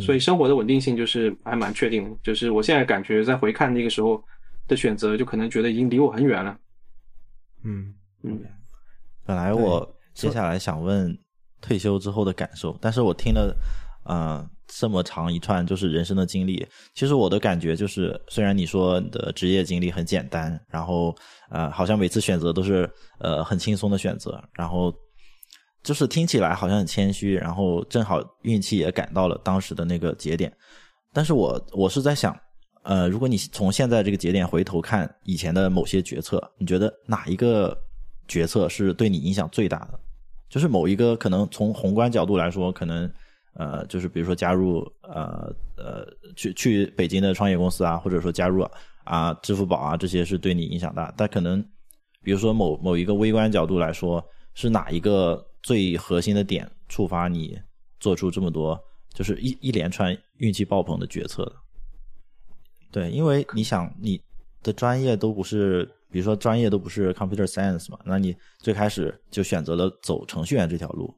[0.00, 4.22] 所以生活的稳定性就是还蛮确定的，就是我现在感觉在回看那个时候
[4.66, 6.58] 的选择，就可能觉得已经离我很远了，
[7.64, 8.40] 嗯嗯，
[9.24, 11.16] 本来我接下来想问
[11.60, 13.56] 退休之后的感受，但是我听了，
[14.04, 14.48] 呃。
[14.68, 21.14] 这么长一串就是人生的经历，其实我的感觉就是，虽然你说你的职业经历很简单，然后
[21.50, 24.92] 呃，好像每次选择都是呃很轻松的选择，然后
[25.86, 30.52] 就是听起来好像很谦虚，然后正好运气也赶到了当时的那个节点，
[31.12, 32.36] 但是我我是在想，
[32.82, 37.78] 呃，如果你从现在这个节点回头看以前的某些决策，你觉得哪一个
[38.26, 40.00] 决策是对你影响最大的？
[40.48, 43.08] 就是某一个可能从宏观角度来说，可能。
[43.58, 48.68] 呃，就是比如说加入呃呃去去北京的创业公司啊，或者说加入
[49.02, 51.10] 啊支付宝啊这些是对你影响大。
[51.16, 51.64] 但可能
[52.22, 54.22] 比如说某某一个微观角度来说，
[54.52, 57.60] 是哪一个最核心的点触发你
[57.98, 58.80] 做出这么多
[59.12, 61.52] 就是一一连串运气爆棚的决策的？
[62.92, 64.22] 对，因为你想你
[64.62, 71.12] 的专业都不是，比如说专业都不是 computer science 嘛，那你最开始就选择了走程序员这条路。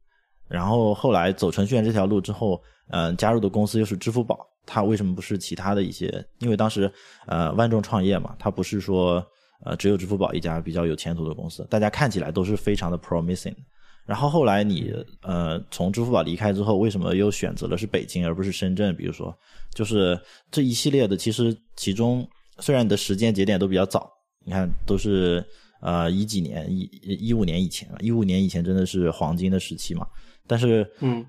[0.49, 2.59] 然后后来走程序员这条路之后，
[2.89, 6.27] 嗯，加入的公司又是支付宝，它为什么不是其他的一些？
[6.39, 6.91] 因为当时
[7.27, 9.23] 呃万众创业嘛，它不是说
[9.67, 13.55] 呃只有支付宝一家比较有前途的公司，大家看起来都是非常的 promising。
[14.09, 14.91] 然后后来你
[15.21, 18.97] 呃从支付宝离开之后，为什么又选择了是北京而不是深圳？
[18.97, 19.37] 比如说，
[19.75, 20.19] 就是
[20.51, 22.27] 这一系列的，其实其中
[22.59, 24.11] 虽然你的时间节点都比较早，
[24.47, 25.45] 你看都是
[25.83, 30.07] 呃一几年一一五年以前一五年以前真的是黄金的时期嘛。
[30.47, 31.23] 但是，嗯，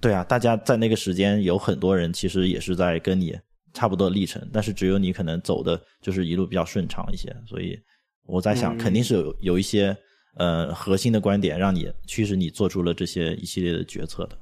[0.00, 3.38] 对啊，大家在那个时间有很多人其实也是在跟你
[3.72, 7.32] 差不多历程，但是只有你可能走的就是一路比较顺畅一些。
[7.46, 7.78] 所以
[8.26, 9.96] 我在想，肯定是有有一些
[10.36, 14.38] 呃核心的观点让你驱使你做出了这些一系列的决策的。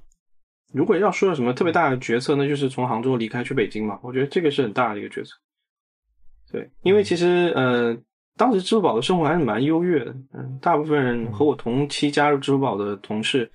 [0.72, 3.98] 如果要说什么特别大的决策，那就是从杭州离开去北京嘛。
[4.02, 5.30] 我觉得这个是很大的一个决策。
[6.52, 7.96] 对，因为其实呃，
[8.36, 10.14] 当时支付宝的生活还是蛮优越的。
[10.32, 13.50] 嗯，大部分人和我同期加入支付宝的同事。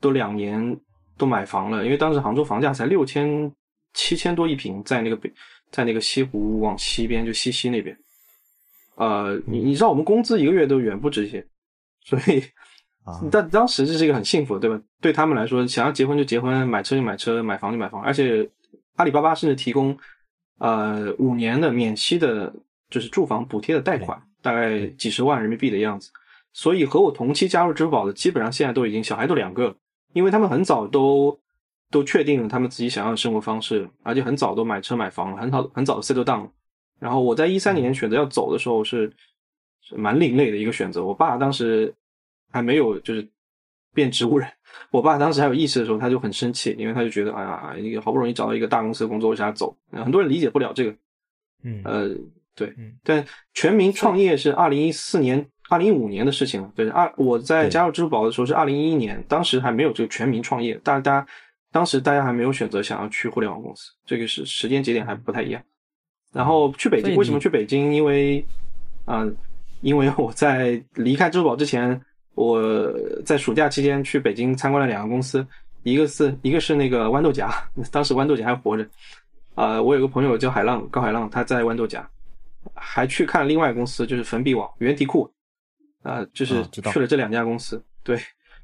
[0.00, 0.78] 都两年
[1.16, 3.52] 都买房了，因为当时杭州房价才六千
[3.94, 5.28] 七千多一平，在那个北，
[5.72, 7.98] 在那个西湖往西边就西溪那边，
[8.94, 11.44] 呃，你你知道我们工资一个月都远不止这些，
[12.08, 12.42] 所以，
[13.30, 14.82] 但当时这是一个很幸福的，对吧？
[15.00, 18.48] 对他们来说，想要结婚就结婚，买车就买车，买房就买房，而且
[18.96, 19.96] 阿里巴巴甚至提供
[20.58, 22.52] 呃五年的免息的，
[22.88, 26.10] 就是住房补贴的贷款，大概几十万人民币的样子。
[26.52, 29.76] 所以和我同期加入支付宝的，基本上现在都已经小孩都两个。
[30.14, 31.38] 因为他们很早都
[31.90, 36.48] 都确定了他们自己想要的生活方式，而且很早都买车买房了，很早很早的 settle down。
[36.98, 39.12] 然后我在一三年选择要走的时候是是
[39.96, 41.04] 蛮另类的一个选择。
[41.04, 41.92] 我爸当时
[42.50, 43.26] 还没有就是
[43.94, 44.48] 变植物人，
[44.90, 49.76] 我爸当时还有意识的时候，他就很生气，因为他就觉得哎呀，好不容易找到一个大公司的工作，为啥走？
[49.92, 50.94] 很多人理解不了这个。
[51.62, 52.08] 嗯，呃，
[52.54, 53.24] 对，但
[53.54, 55.46] 全民创业是二零一四年。
[55.70, 61.26] 二零一五年的事情了，对，二我在加入支付宝的时候是二零一一年，当时还没有这个全民创业，大家
[61.70, 65.62] 当时大家还没有选择想要去互联网公司，这个是时间节点还不太一样。
[66.32, 67.92] 然后去北京，为什么去北京？
[67.92, 68.42] 因为，
[69.04, 69.28] 啊，
[69.80, 72.00] 因为我在离开支付宝之前，
[72.34, 72.92] 我
[73.24, 75.46] 在暑假期间去北京参观了两个公司，
[75.82, 77.48] 一个是一个是那个豌豆荚，
[77.92, 78.86] 当时豌豆荚还活着，
[79.54, 82.04] 啊，我有个朋友叫海浪高海浪，他在豌豆荚，
[82.74, 85.30] 还去看另外公司就是粉笔网原题库。
[86.04, 88.16] 啊，就是去了这两家公司，对，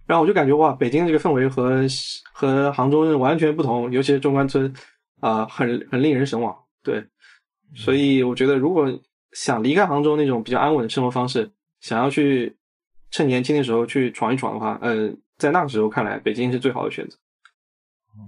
[0.06, 1.84] 然后我就感觉哇，北京这个氛围和
[2.32, 4.72] 和杭州完全不同，尤其是中关村，
[5.20, 7.04] 啊，很很令人神往，对，
[7.74, 8.88] 所以我觉得如果
[9.34, 12.56] 想离开杭州那种比较安稳的生活方式，想要去
[13.10, 17.16] 趁年轻的时候去闯一闯的话，呃，在那个时候看来，北京是最好的选择。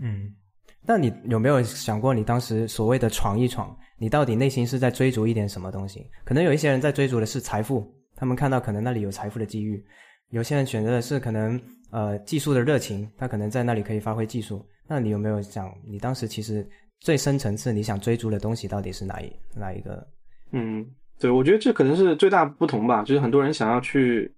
[0.02, 0.34] 嗯，
[0.82, 6.06] 那你有没有想过，你当时所谓的闯一闯，你到底内心是在追逐一点什么东西？
[6.24, 7.90] 可能有一些人在追逐的是财富。
[8.18, 9.84] 他们看到可能那里有财富的机遇，
[10.30, 14.66] 有些人选择的是可能呃技术的热情，他可能在那里可以发挥技术。
[14.88, 16.66] 那你有没有想，你当时其实
[16.98, 20.06] 最深层次你想追逐的东西到底是哪一哪一个？
[20.52, 20.86] 嗯，
[21.18, 23.02] 对，我觉得这可能是最大不同吧。
[23.02, 24.32] 就是很多人想要去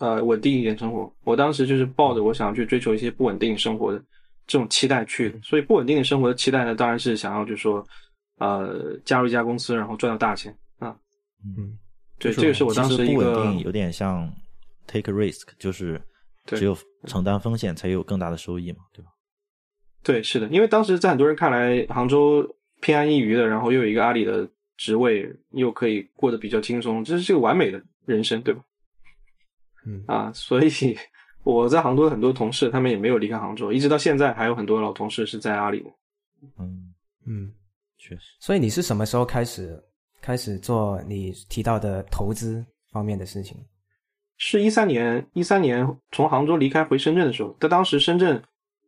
[0.00, 3.98] 呃稳定一点生活，我当时就是抱着我想要去追求一些不稳定生活的
[4.46, 5.38] 这种期待去的。
[5.42, 7.84] 所以不稳定的生活的期待呢，当然是想要就是说
[8.38, 10.94] 呃加入一家公司，然后赚到大钱啊。
[11.44, 11.78] 嗯。
[12.16, 14.32] 对，这个是我当时一个有点像
[14.86, 16.00] take risk，就是
[16.46, 16.74] 只有
[17.06, 19.10] 承担风险才有更大的收益嘛，对吧？
[20.04, 22.48] 对，是的，因为当时在很多人看来，杭州
[22.80, 28.60] 偏安一隅的，然后又有一个阿里的职位，又可以过得比较轻松，这是这个完美的人生，对吧？
[29.86, 30.70] 嗯啊，所以
[31.44, 35.84] 我在杭州的很多同事，他们也没有离开杭州，一直到现在还有很多老同事是在阿里。
[36.58, 36.94] 嗯，
[37.26, 37.52] 嗯，
[37.98, 38.22] 确实。
[38.40, 39.78] 所以你是什么时候开始
[40.20, 43.56] 开始做你提到的投资方面的事情？
[44.38, 48.42] 是一三年，一三年从杭州离开回深圳的时候，在当时深圳，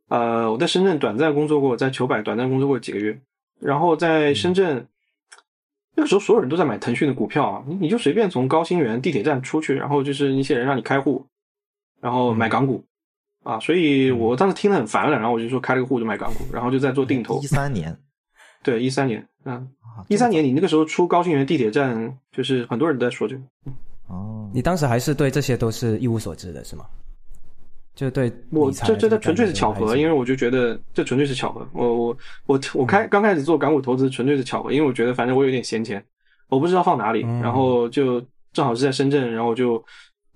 [0.08, 3.20] 呃，我在深圳短暂工作过，在糗百短暂工作过几个月，
[3.60, 4.86] 然后在深圳。
[5.96, 11.24] 那个时候，所有人都在买腾讯的股票啊，你你就随便从高新园地铁站出去，然后就是一些人让你开户，
[12.00, 12.84] 然后买港股，
[13.42, 17.40] 啊，所以我当时听得很烦了，然后我就说开了个户就买港股，然后就在做定投。
[17.40, 17.98] 一三年，
[18.62, 23.42] 对，一三年，嗯，啊一三年你那个时候出高新园地铁站，就是很多人都在说这个。
[24.08, 26.84] 哦，你当时还是对这些都是一无所知的，是吗？
[27.96, 31.66] 就对我这这这纯粹是巧合，因为我就觉得这纯粹是巧合。
[31.72, 36.04] 我我我我开刚开始做港股投资纯粹是巧合，因为我觉得反正我有点闲钱，
[36.48, 38.20] 我不知道放哪里，嗯然后就
[38.52, 39.82] 正好是在深圳，然后就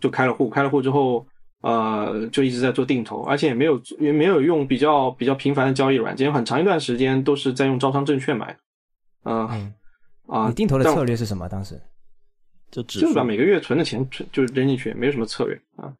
[0.01, 1.27] 就开了户，开了户之后，
[1.61, 8.57] 呃，就一直在做定投，而且也没有也没有用比较比较频繁的交易软件，很长一段时间都是在用招商证券买，
[9.25, 9.75] 嗯嗯，
[10.29, 11.47] 啊，你定投的策略是什么？
[11.47, 11.79] 当时
[12.71, 15.93] 就只就是把每个月存的钱存就是扔进去，没有什么策略啊。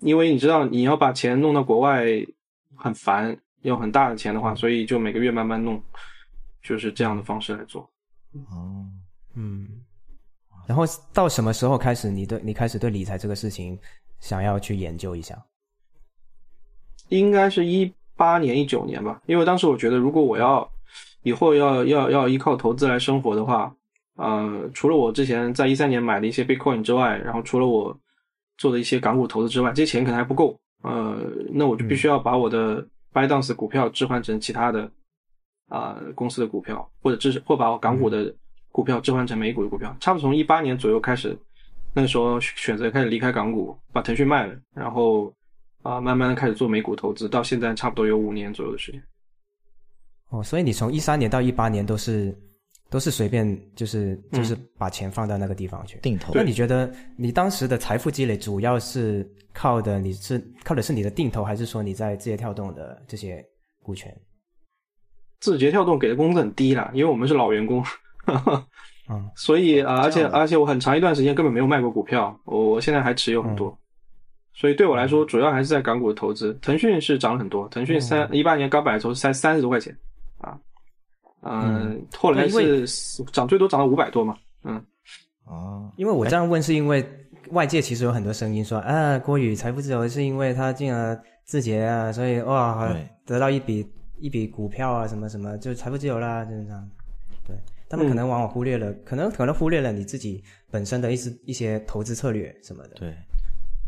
[0.00, 2.04] 因为你知道你要把钱弄到国外
[2.74, 5.82] 很烦，要很大的钱的话，所以就每个月慢慢弄，
[6.62, 7.82] 就是这样的方式来做。
[8.50, 8.86] 哦，
[9.34, 9.68] 嗯，
[10.66, 13.78] 然后到什么时候开始你对你开始对理财这个事情
[14.18, 15.36] 想要去研究一下？
[17.08, 20.70] 应该是一八年、一九年吧，因为当时我觉得，如果我要
[21.22, 23.74] 以后要要要依靠投资来生活的话，
[24.14, 27.98] 呃，除了我之前在一三年买的一些 Bitcoin 之外，然后除了我
[28.60, 31.18] 做的一些港股投资之外，这些钱可能还不够，呃，
[31.50, 34.90] 那我就必须要把我的 bydance 股票置换成其他的
[35.68, 38.34] 啊、公司的股票，或者置或把我港股的
[38.70, 39.96] 股票置换成美股的股票。
[39.98, 41.34] 差不多从一八年左右开始，
[41.94, 45.32] 那个时候选择开始离开港股，把腾讯卖了，然后
[45.82, 49.02] 啊、慢慢的开始做美股投资，到现在差不多有五年左右的时间。
[50.28, 52.36] 哦，所以你从一三年到一八年都是
[52.90, 55.98] 都是随便就是就是把钱放到那个地方去。
[56.00, 56.32] 定投。
[56.34, 63.42] 那你觉得你当时的财富积累主要是靠的你是靠的是你的定投，还是说你在字节跳动的这些
[63.82, 64.14] 股权？
[65.38, 67.82] 字节跳动给的工资很低啦，因为我们是老员工，
[68.26, 69.30] 嗯。
[69.34, 73.76] 所以啊、而且而且我很长一段时间根本没有卖过股票，我我现在还持有很多，
[74.54, 76.56] 所以对我来说主要还是在港股的投资。
[76.62, 79.92] 腾讯是涨了很多，腾讯三一八年刚买的时候才三十多块钱
[81.40, 84.82] 啊，嗯，后来因是涨最多涨到五百多嘛，嗯，
[85.44, 87.04] 哦，因为我这样问是因为
[87.50, 93.86] 外界其实有很多声音说啊，郭宇财富自由是因为他进了字节啊，所以哇对得到一笔
[94.18, 96.88] 一笔股票啊什么什么就财富自由啦，就是这样。
[97.46, 97.56] 对
[97.88, 102.90] 他们可能往往忽略了，可能可能忽略了你自己本身的一些一些投资策略什么的。
[102.96, 103.12] 对，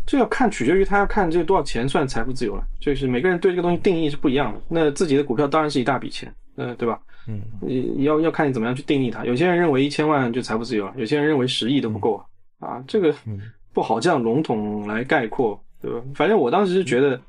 [0.05, 4.61] 这要看取决于他要看这个多少钱算财富自由了，就是每个人对这个东西定义是不一样的。
[4.69, 7.01] 那自己的股票当然是一大笔钱，呃，对吧？
[7.29, 9.25] 嗯，你要要看你怎么样去定义它。
[9.25, 12.69] 有些人认为一千万就财富自由了，有些人认为十亿都不够啊。
[12.69, 13.41] 啊，这个嗯
[13.73, 16.01] 不好这样笼统来概括，对吧？
[16.15, 17.21] 反正我当时是觉得，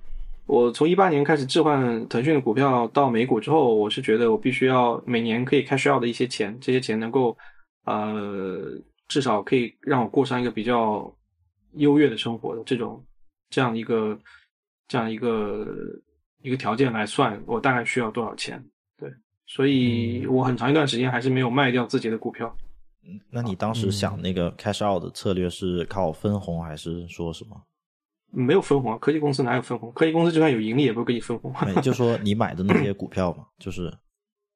[0.45, 7.37] 我从一八年开始置换腾讯的股票到美股之后，我是觉得我必须要每年可以 cash out 的一些钱，这些钱能够
[7.85, 8.61] 呃
[9.07, 11.11] 至少可以让我过上一个比较
[11.75, 13.03] 优越的生活的这种
[13.49, 14.17] 这样一个
[14.87, 15.67] 这样一个
[16.41, 18.63] 一个条件来算，我大概需要多少钱？
[19.53, 22.53] 对，所以我很长一段时间还是没有卖掉自己的股票。
[23.05, 27.61] 嗯那你当时想那个 cash out 的策略是靠分红还是说什么？
[28.31, 29.91] 没有分红啊，科技公司哪有分红？
[29.91, 31.53] 科技公司就算有盈利，也不会给你分红。
[31.65, 33.93] 没，就说你买的那些股票嘛， 就是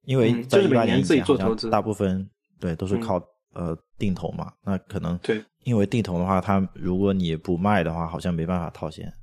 [0.05, 2.27] 因为就是每年自己做投资大部分
[2.59, 3.15] 对都是嗯靠、
[3.53, 4.53] 呃定投嘛。
[4.63, 9.13] 那可能对，因为定投的话，它如果你不卖的话，好像没办法套现。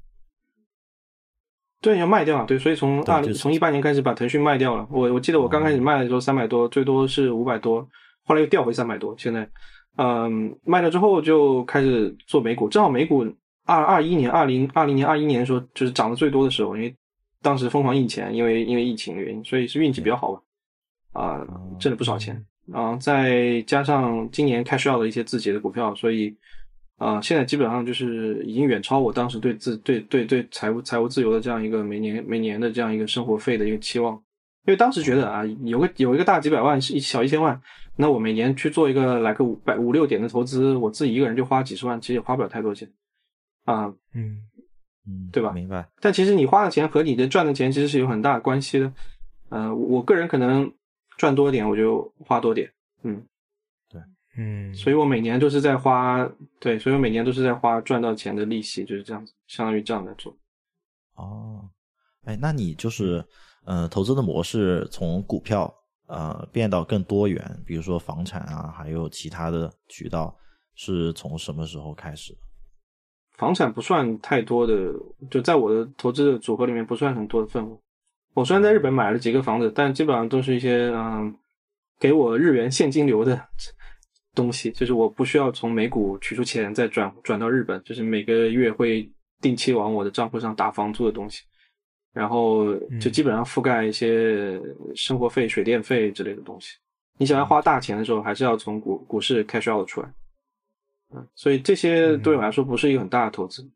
[1.85, 4.88] 对，要卖掉啊，对，所以从二对就是从一八年开始把腾讯卖掉了。
[4.90, 7.87] 我我记得我刚开始卖的时候三百多，最多是五百多，
[8.25, 9.14] 后来又掉回三百多。
[9.18, 9.47] 现在，
[9.99, 13.26] 嗯，卖了之后就开始做美股，正好美股
[13.66, 16.97] 二二一年、二零二零年、二一年的时候就是涨得最多的时候，因为
[17.43, 20.41] 当时疯狂印钱，因为因为疫情的原因，所以是运气比较好吧，
[21.12, 21.47] 啊、
[21.78, 22.43] 挣了不少钱。
[22.66, 26.35] 然后、再加上今年 cash out 的一些自己的股票，所以
[26.97, 34.14] 啊、现在基本上就是已经远超我当时对自对对对财务财务自由的这样一个每年每年的这样一个生活费的一个期望，
[34.66, 37.61] 因为当时觉得啊，有个有一个大几百万是一小一千万，
[37.97, 42.88] 那我每年去做一个来个五百五六点的投资，我自己一个人就花几十万，其实也花不了太多钱
[43.64, 44.38] 啊、嗯
[45.07, 45.86] 嗯，对吧明白。
[46.01, 48.92] 但其实你花的钱和你的赚的钱其实是有很大关系的。
[49.51, 50.72] 呃，我个人可能
[51.18, 52.70] 赚多点我就花多点，
[53.03, 53.22] 嗯，对，
[54.37, 56.28] 嗯，所以我每年都是在花，
[56.59, 60.37] 对，所以我每年都是在花赚到钱的利息，就是这样子，相当于这样来做。
[61.14, 61.68] 哦，
[62.24, 63.24] 哎，那你就是
[63.64, 65.72] 呃，投资的模式从股票
[66.07, 70.37] 呃变到更多元，比如说房产啊，还有其他的渠道，
[70.74, 72.37] 是从什么时候开始？
[73.37, 74.93] 房产不算太多的，
[75.30, 77.78] 就在我的投资的组合里面不算很多的份额。
[78.32, 81.32] 我虽然在日本买了几个房子，但基本上都是一些嗯，
[82.01, 83.41] 给我日元现金流的
[84.35, 89.09] 东西，就是我不需要从美股取出钱再转转到日本，就是每个月会
[89.41, 91.43] 定期往我的账户上打房租的东西，
[92.12, 94.61] 然后就基本上覆盖一些
[94.95, 96.76] 生活费、水电费之类的东西。
[97.16, 100.12] 你想要花大钱的时候，还是要从股股市 cash out 出来。
[101.14, 103.70] 嗯，所以这些对我来说不是一个很大的投资。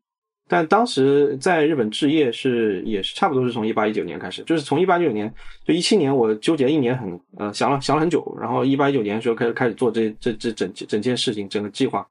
[0.49, 5.31] 但当时在日本置业是也是差不多是从一八一九年开始，就是从一八一九年
[5.63, 12.05] 就一七年我纠结一年很呃想了想了很久，然后一八一九年的时候开始开始做这这这整整件事情整个计划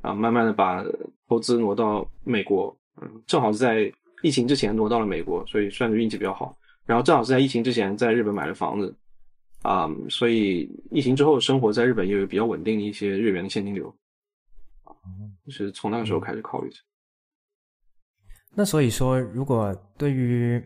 [0.00, 0.84] 啊，慢慢的把
[1.28, 3.92] 投资挪到美国，嗯，正好是在
[4.22, 6.56] 疫情之前挪到了美国，所以算是运气比较好。
[6.84, 8.94] 然后正好是在疫情之前在日本买了房子
[9.62, 13.92] 啊，所以疫情之后生活在日本也有比较稳定的一些日元的现金流
[15.48, 16.76] 是从那个时候开始考虑的。
[18.58, 20.60] 那所以说，如果对于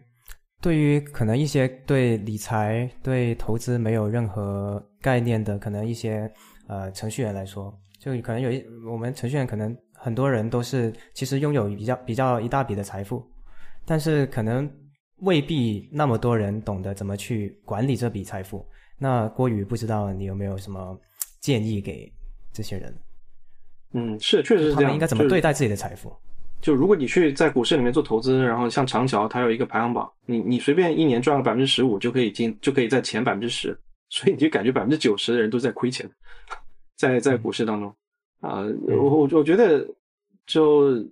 [0.62, 6.32] 对于可能一些对理财、对投资没有任何概念的，可能一些
[6.68, 13.28] 呃程序员来说，就可能有一我们程序员可能很多人都是其实拥有比较比较一大笔的财富，
[13.84, 14.70] 但是可能
[15.22, 18.64] 未必那么多人懂得怎么去管理这笔财富。
[18.98, 20.96] 那郭宇不知道你有没有什么
[21.40, 22.12] 建议给
[22.52, 22.94] 这些人？
[23.94, 24.92] 嗯，是确实是这样。
[24.92, 26.08] 应该怎么对待自己的财富？
[26.08, 26.16] 就
[26.66, 33.78] 如果你去在股市里面做投资，然后像长桥，它有一个排行榜，你你随便一年赚个百分之十五就可以进，就可以在前百分之十，
[34.10, 36.08] 所以你就感觉百分之九十的人都在亏钱，
[36.98, 37.88] 在在股市当中，
[38.40, 39.86] 啊，我我我觉得
[40.46, 41.02] 就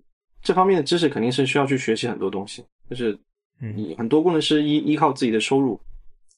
[0.43, 3.19] 这方面的知识肯定是需要去学习很多东西，就是
[3.59, 5.81] 你很多工程师依依靠自己的收入，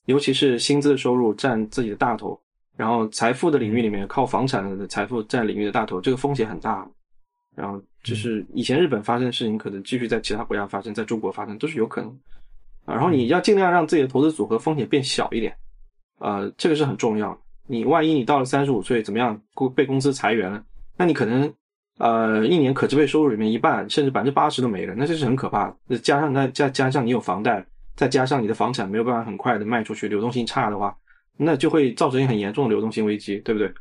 [0.06, 2.40] 尤其是薪资的收入占自己的大头，
[2.76, 6.88] 然后财富的领域里面靠房产的财富占领域的大头，这个风险很大。
[7.56, 12.18] 然后就是以前日本发生的事情，可能继续在其他国家发生，在中国发生都是有可能。
[12.86, 15.54] 然后你要尽量让自己的投资组合风险变小一点，
[16.18, 17.38] 呃，这个是很重要。
[17.66, 20.64] 你万一你到了三十五岁怎么样，公被公司裁员了，
[20.96, 21.52] 那你可能
[21.98, 25.76] 呃一年可支配收入里面一半甚至百分之八十都没了，那这是很可怕的。
[25.86, 30.96] 那加上再加加上你有房贷，再加上你的房产没有办法很快的卖出去，流动性差的话，
[31.36, 33.72] 那就会造成很严重的流动性危机，对不对？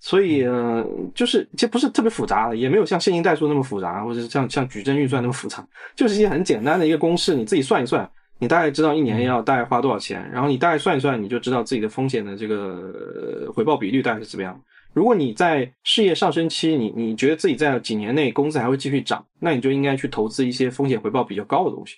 [0.00, 14.58] 所以，呃，就是其实不是特别复杂的，也没有像线性代数那么复杂，或者是像像矩阵运算那么复杂， 就是一些很简单的一个公式，你自己算一算，你大概知道一年要大概花多少钱，然后你大概算一算，你就知道自己的风险的这个回报比率大概是怎么样。
[14.94, 21.96] 如果你在事业上升期，你你觉得自己在几年内工资还会继续涨，那你就应该去投资一些风险回报比较高的东西。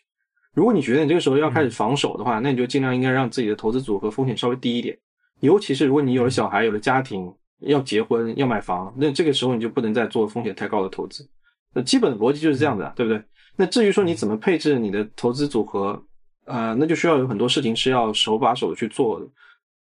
[0.54, 4.96] 如果你觉得你这个时候要开始防守的话，那你就尽量应该让自己的投资组合风险稍微低一点，
[5.40, 7.30] 尤其是如果你有了小孩，有了家庭。
[7.60, 11.28] 要结婚要买房，那这个时候你就不能再做风险太高的投资。
[11.74, 13.22] 那基本的逻辑就是这样的，对不对？
[13.56, 16.02] 那至于说你怎么配置你的投资组合，
[16.46, 19.26] 呃，那就需要有很多事情是要手把手的去做的。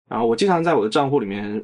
[0.10, 1.64] 然后我经常在我的账户里面。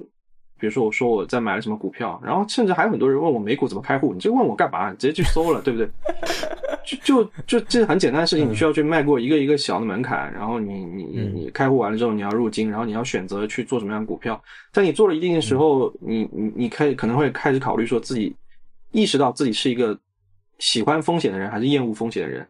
[0.59, 4.89] 比如说，我说我在买了什么股票，然后甚至还有很多人问我美股怎么开户，你就问我干嘛？
[4.89, 5.89] 你直接去搜了，对不对？
[6.85, 11.03] 就就就这很简单的事情，你需要去迈过一个一个小的门槛，然后你你
[11.33, 14.41] 你开户完了之后，你要入金，然后你要选择去做什么样的股票。
[14.71, 18.35] 在你做了一定的时候，你你你开可能会开始考虑说自己
[18.91, 19.97] 意识到自己是一个
[20.59, 22.47] 喜欢风险的人还是厌恶风险的人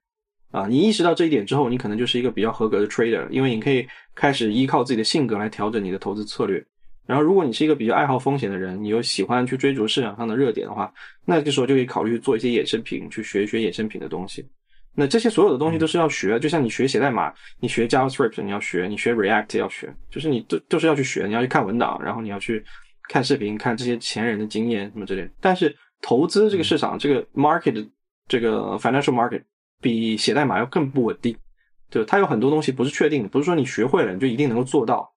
[0.51, 0.67] 啊？
[0.67, 6.63] 你意识到这一点之后，你可能就是一个比较合格的 trader，因为你可以开始依靠自己的性格来调整你的投资策略。
[7.05, 10.91] 然后，如果你是一个比较爱好风险的人，你又喜欢去追逐市场上的热点的话，
[11.25, 14.47] 那这时候就可以考虑做一些衍生品，去学一学衍生品的东西。
[14.95, 22.63] 那这些所有的东西都是要学，就像你学写代码，你学 JavaScript 你要学，你学 React 要学，就是你都都是要去学，你要去看文档，然后你要去
[23.09, 25.29] 看视频，看这些前人的经验什么之类。
[25.41, 27.85] 但是投资这个市场，这个 market
[28.27, 29.41] 这个 financial market
[29.81, 31.35] 比写代码要更不稳定，
[31.89, 35.12] 对，它有很多东西不是确定的，不是说你学会了你就一定能够做到。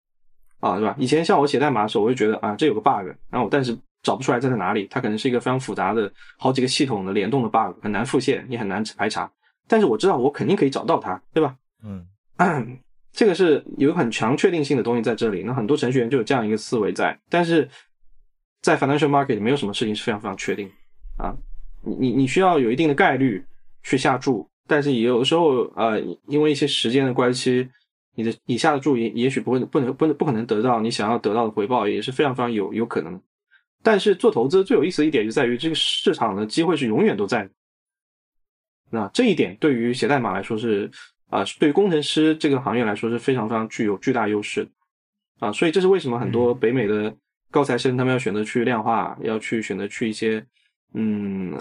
[0.60, 0.94] 啊，对吧？
[0.98, 9.30] 以前像我写代码的时候，我就觉得啊，这有个 bug，然后我但是找不出来在在哪里，它可能是一个非常复杂的好几个系统的联动的 bug，很难复现，也很难排查。
[9.66, 11.56] 但是我知道我肯定可以找到它，对吧？
[11.82, 12.06] 嗯，
[13.12, 15.42] 这个是有很强确定性的东西在这里。
[15.42, 17.68] 那很多程序员就有这样一个思维在，但是
[18.62, 20.70] 在 financial market 没有什么事情是非常非常确定
[21.18, 21.34] 啊。
[21.82, 23.44] 你你你需要有一定的概率
[23.82, 27.68] 去下注，但是也有的时候呃，因为一些时间的关系。
[28.14, 33.20] 你的你下的注也也许不会不能不能不可能得到你想要得到的回报，也是非常非常有有可能。
[33.82, 37.50] 但是做投资最有意思的一点就在于这个市场的机会是永远都在的。
[38.90, 40.90] 那这一点对于写代码来说是
[41.28, 44.66] 啊，对于工程师这个行业来说是非常非常具有巨大优势
[45.40, 45.52] 啊。
[45.52, 47.14] 所以这是为什么很多北美的
[47.50, 50.44] 高材生他们要选择去量化，要去选择去一些
[50.94, 51.52] 嗯，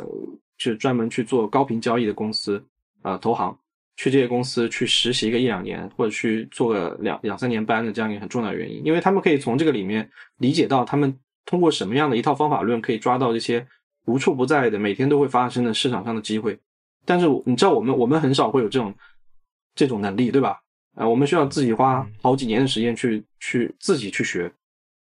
[0.57, 2.63] 就专门去做高频交易的公司
[3.01, 3.57] 啊，投行。
[3.95, 11.15] 去这些公司去实习个一两年，或者去做个两两三年班的这样一个很重要的原因，因为他们可以从这个里面理解到，他们
[11.45, 13.65] 通过什么样的一套方法论可以抓到这些
[14.05, 16.57] 无处不在的、每天都会发生的市场上的机会。
[17.05, 18.93] 但是你知道，我们我们很少会有这种
[19.75, 20.59] 这种能力，对吧？
[20.95, 24.51] 啊，我们需要自己花好几年的时间去去自己去学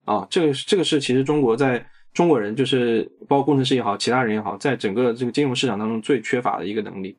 [0.06, 0.26] 啊。
[0.30, 7.18] 这个这个是其实中国在中国人就是包括工程师也好，其他人也好，在整个这个金融市场当中最缺乏的一个能力。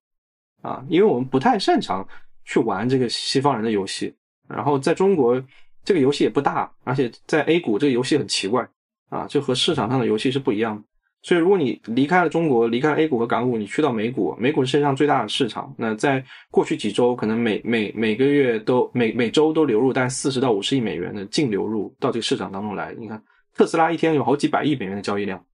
[0.63, 2.07] 啊，因为我们不太擅长
[2.45, 4.15] 去玩这个西方人的游戏，
[4.49, 5.43] 然后在中国
[5.85, 8.69] 这个游戏也不大，而且在 A 股这个游戏很奇怪
[9.09, 10.83] 啊，就和市场上的游戏是不一样的。
[11.23, 15.75] 所以如果你离开了中国，离开了 A 股和港股，你去到美股，美股是世界上最大的市场。
[15.77, 22.95] 那在过去几周，可能每每每个月都每每周都流入大概四十到五十亿美元的净流入到这个市场当中来。
[22.99, 23.23] 你看
[23.55, 25.45] 特斯拉一天有好几百亿美元的交易量，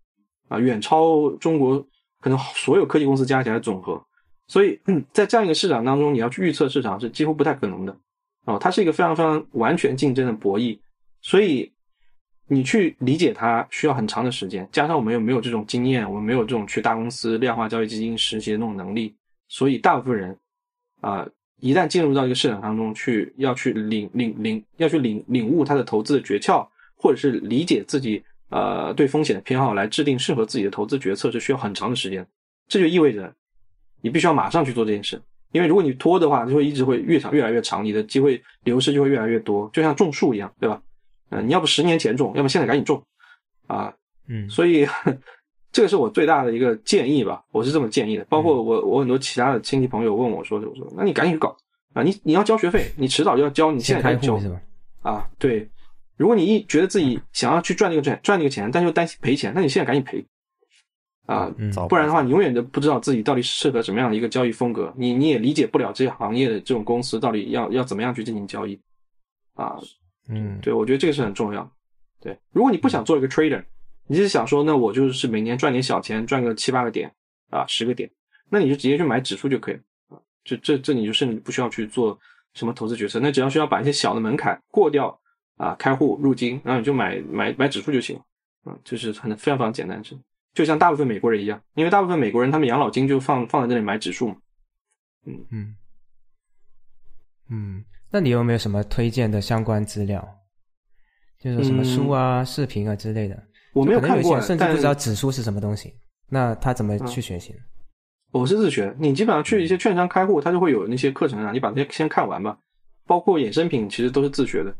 [0.48, 1.84] 啊，远超中国
[2.20, 4.00] 可能所有科技公司加起来的总和。
[4.48, 4.78] 所以，
[5.12, 7.96] 在这样一个市场当中，你要去预测市场是几乎不太可能的，
[8.44, 10.78] 哦，它是一个非常非常完全竞争的博弈，
[11.20, 11.72] 所以
[12.46, 19.12] 你去理解它需要很长的时间，加上我们又没有这种经验，我们没有这种去大公司量化交易基金实习的那种能力，
[19.48, 20.38] 所以大部分人
[21.00, 21.26] 啊，
[21.58, 32.24] 一旦进入到一个市场当中去，要去领领领，要去领领悟它的投资的诀窍，或者是理解自己呃对风险的偏好，来制定适合自己的投资决策，是需要很长的时间，
[32.68, 33.34] 这就意味着。
[34.06, 40.80] 你必须要马上去做这件事，因为如果你拖的话，就会一直会越长越来越长，你的机会流失就会越来越多，就像种树一样，对吧？
[41.30, 43.02] 嗯，你要不十年前种，要么现在赶紧种，
[43.66, 43.92] 啊，
[44.28, 44.86] 嗯，所以
[45.72, 48.24] 这个是我最大的一个建议吧，我是这么建议的。
[48.26, 51.56] 包括我，我很多其他的亲戚朋友问我说，我说，那你赶紧去搞
[51.94, 54.40] 啊，你你要交学费，你迟早就要交，你现在赶紧交？
[55.02, 55.68] 啊，对，
[56.16, 60.24] 如果你一觉得自己想要去赚那个赚赚那个钱，但又担心赔钱，那你现在赶紧赔。
[61.26, 61.52] 啊，
[61.88, 68.80] 不然的话，你永远都不知道自己到底适合什么样的一个交易风格，你你也理解不了这些行业的这种公司到底要要怎么样去进行交易，
[69.54, 69.76] 啊，
[70.28, 71.68] 嗯，对，我觉得这个是很重要。
[72.20, 73.62] 对，如果你不想做一个 trader，
[74.06, 77.12] 你是想说，那我就是每年赚点小钱，赚个七八个点
[77.50, 78.08] 啊，十个点，
[78.48, 79.80] 那你就直接去买指数就可以了。
[80.10, 82.16] 啊，这这这你就甚至不需要去做
[82.54, 85.18] 什么投资决策，那只要需要把一些小的门槛过掉
[85.56, 88.22] 啊，开户入金，然后你就买买买指数就行了，
[88.66, 90.16] 嗯，就是很非常非常简单的事。
[90.56, 94.36] 就像大部分美国人一样，因为大部分美国人他们养老金就放放在这里买指数嘛。
[95.26, 95.76] 嗯嗯
[97.50, 100.26] 嗯，那你有没有什么推荐的相关资料？
[101.38, 103.40] 就是什么书啊、视频啊之类的？
[103.74, 105.94] 我没有看过，甚至不知道指数是什么东西。
[106.30, 107.58] 那他怎么去学习呢？
[108.32, 112.58] 我是自学，你基本上去一些券商开户，他就会有那些课程啊，你把那些先看完吧。
[113.06, 114.74] 包括衍生品，其实都是自学的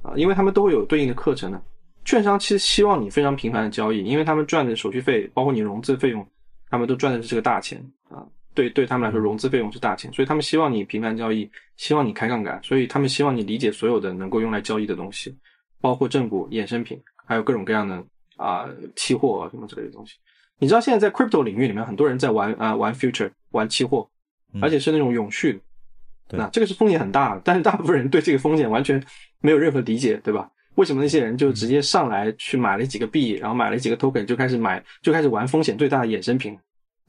[0.00, 1.62] 啊，因为他们都会有对应的课程的。
[2.08, 6.26] 券商其实希望你非常频繁的交易，因为他们赚的手续费，包括你融资费用，
[6.70, 7.78] 他们都赚的是这个大钱
[8.08, 8.24] 啊。
[8.54, 11.46] 对，对他们来说，融资费用是大钱，所以他们希望你频繁交易，
[11.76, 15.36] 希望你开杠杆，所以他们希望你理解所有的能够用来交易的东西，
[15.82, 18.02] 包括正股、衍生品，还有各种各样的
[18.38, 20.14] 啊期货什么之类的东西。
[20.58, 24.08] 你知道现在在 crypto 领域里面，很多人在玩啊玩 future，玩期货，
[24.62, 26.38] 而且是那种永续的。
[26.38, 29.04] 那这个是风险很大的，但是大部分人对这个风险完全
[29.40, 30.50] 没有任何理解，对吧？
[30.78, 36.56] 为什么那些人就直接上来去买了几个币，然后买了几个 token 就开始买，就开始玩风险最大的衍生品？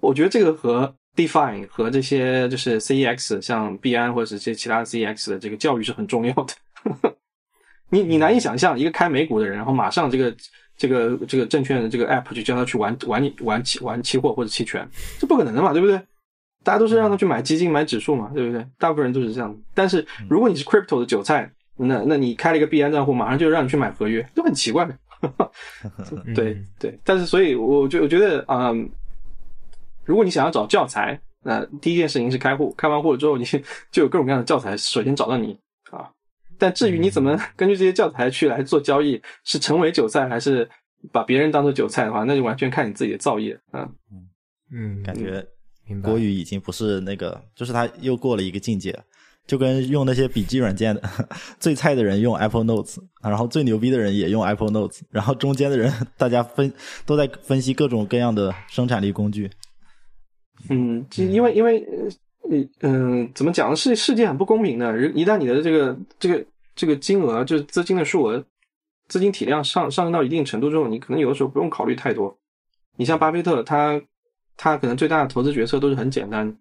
[0.02, 7.14] 我觉得这个和 DeFi 和这些就是 CEX，像币安或者是这些其他的 CEX 的这个教育是很重要的。
[7.92, 10.36] 你你难以想象，一个开美股的人，然后马上这个
[10.76, 14.88] 这个这个证券的这个 app 就叫他去玩玩玩期玩期货或者期权，
[15.20, 16.02] 这不可能的嘛，对不对？
[16.64, 18.66] 大家都是让他去买基金、买指数嘛，对不对？
[18.80, 19.56] 大部分人都是这样。
[19.76, 24.86] 但是如果你是 crypto 的韭菜，那那你开了一个币安账户，马上就让你去买合约，就很奇怪。
[26.34, 28.72] 对对，但是所以我就我觉得啊，
[30.06, 33.44] 如果你想要找教材，那第一件事情是开户，开完户了之后，你
[33.92, 35.58] 就有各种各样的教材，首先找到你
[35.92, 36.10] 啊。
[36.58, 40.70] 但至于你怎么根据这些教材去来做交易，是成为韭菜还是
[41.12, 43.90] 把别人当做韭菜的话，那就完全看你自己的造诣啊
[44.72, 45.46] 嗯，感觉
[46.02, 48.98] 国语已经不是那个，就是他又过了一个境界。
[49.50, 51.02] 就跟用那些笔记软件的，
[51.60, 56.72] 最菜的人用 Apple Notes，然后最牛逼的人也用 Apple Notes，然后中间的人 大家分
[57.08, 59.50] 都在分析各种各样的生产力工具。
[60.70, 61.84] 嗯，因为因为
[62.52, 63.76] 嗯嗯，怎么讲呢？
[63.76, 64.96] 世世界很不公平的。
[65.14, 66.46] 一旦你的这个这个
[66.76, 68.46] 这个金额，就是资金的数额、
[69.08, 72.38] 资金体量上上升到一定程度之后，你可能有的时候不用考虑太多。
[72.98, 74.00] 你像巴菲特，他
[74.56, 76.56] 他可能最大的投资决策都是很简单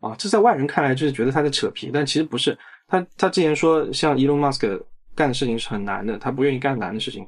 [0.00, 2.56] 啊，这在外人看来就是觉得他在扯皮，但其实不是。
[2.88, 4.82] 他他之前说，像 Elon Musk
[5.14, 7.26] 干的事情是很难的，他不愿意干难的事情。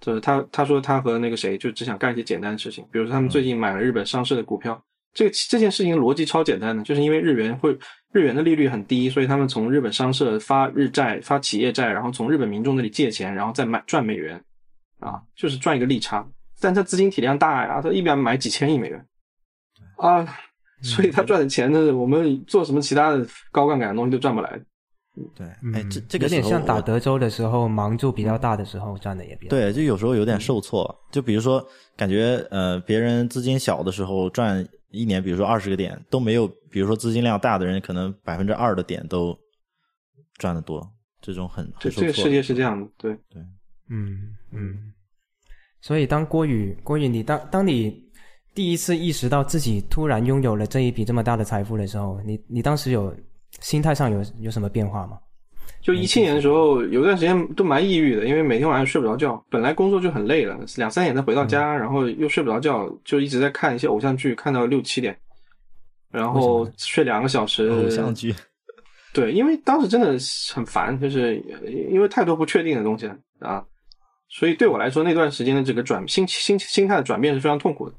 [0.00, 4.80] 就是他他说他和那个谁就只想干一些简单的事情，比如说他们最近买了日本上市的股票。
[5.14, 7.76] 这个这件事情逻辑超简单的，就是因为日元会
[8.12, 14.42] 日元的利率很低，所以他们从日本商社发日债、发企业债，然后从日本民众那里借钱，然后再买赚美元，
[15.00, 16.26] 啊，就是赚一个利差。
[16.60, 19.06] 但他资金体量大呀，他一边买几千亿美元，
[19.98, 20.26] 啊，
[20.82, 24.60] 所以他赚的钱呢，我们做什么其他的高杠杆的东西都赚不来。
[25.34, 30.98] 对，哎，这这个有点像打德州的时候，忙住比较大的时候赚的也比较对，就有时候有点受挫。
[31.10, 31.62] 就比如说，
[31.96, 39.38] 感觉呃，别人资金小的时候赚一年，比如说二十个点都没有，比如说资金量大的人可能百分之二的点都
[40.38, 40.82] 赚的多，
[41.20, 43.42] 这种很这这个世界是这样的，对对，
[43.90, 44.92] 嗯嗯。
[45.82, 48.01] 所以当郭宇郭宇，你当当你
[48.54, 53.14] 第一次意识到自己突然拥有了这一笔这么大的财富的时候，你你当时有？
[53.60, 55.18] 心态上有有什么变化吗？
[55.82, 59.44] 就一七年的时候，有段时间都蛮抑郁的，因为每天晚上睡不着觉。
[59.50, 65.14] 本来工作就很累了，两三点才回到家，然后又睡不着觉，就一直在看一些偶像剧，看到六七点，
[66.10, 67.68] 然后睡两个小时。
[67.68, 68.34] 偶像剧。
[69.12, 70.16] 对，因为当时真的
[70.54, 71.36] 很烦，就是
[71.90, 73.62] 因为太多不确定的东西了啊，
[74.30, 77.94] 所以对我来说那段时间的这个转心心心态的转变是非常痛苦的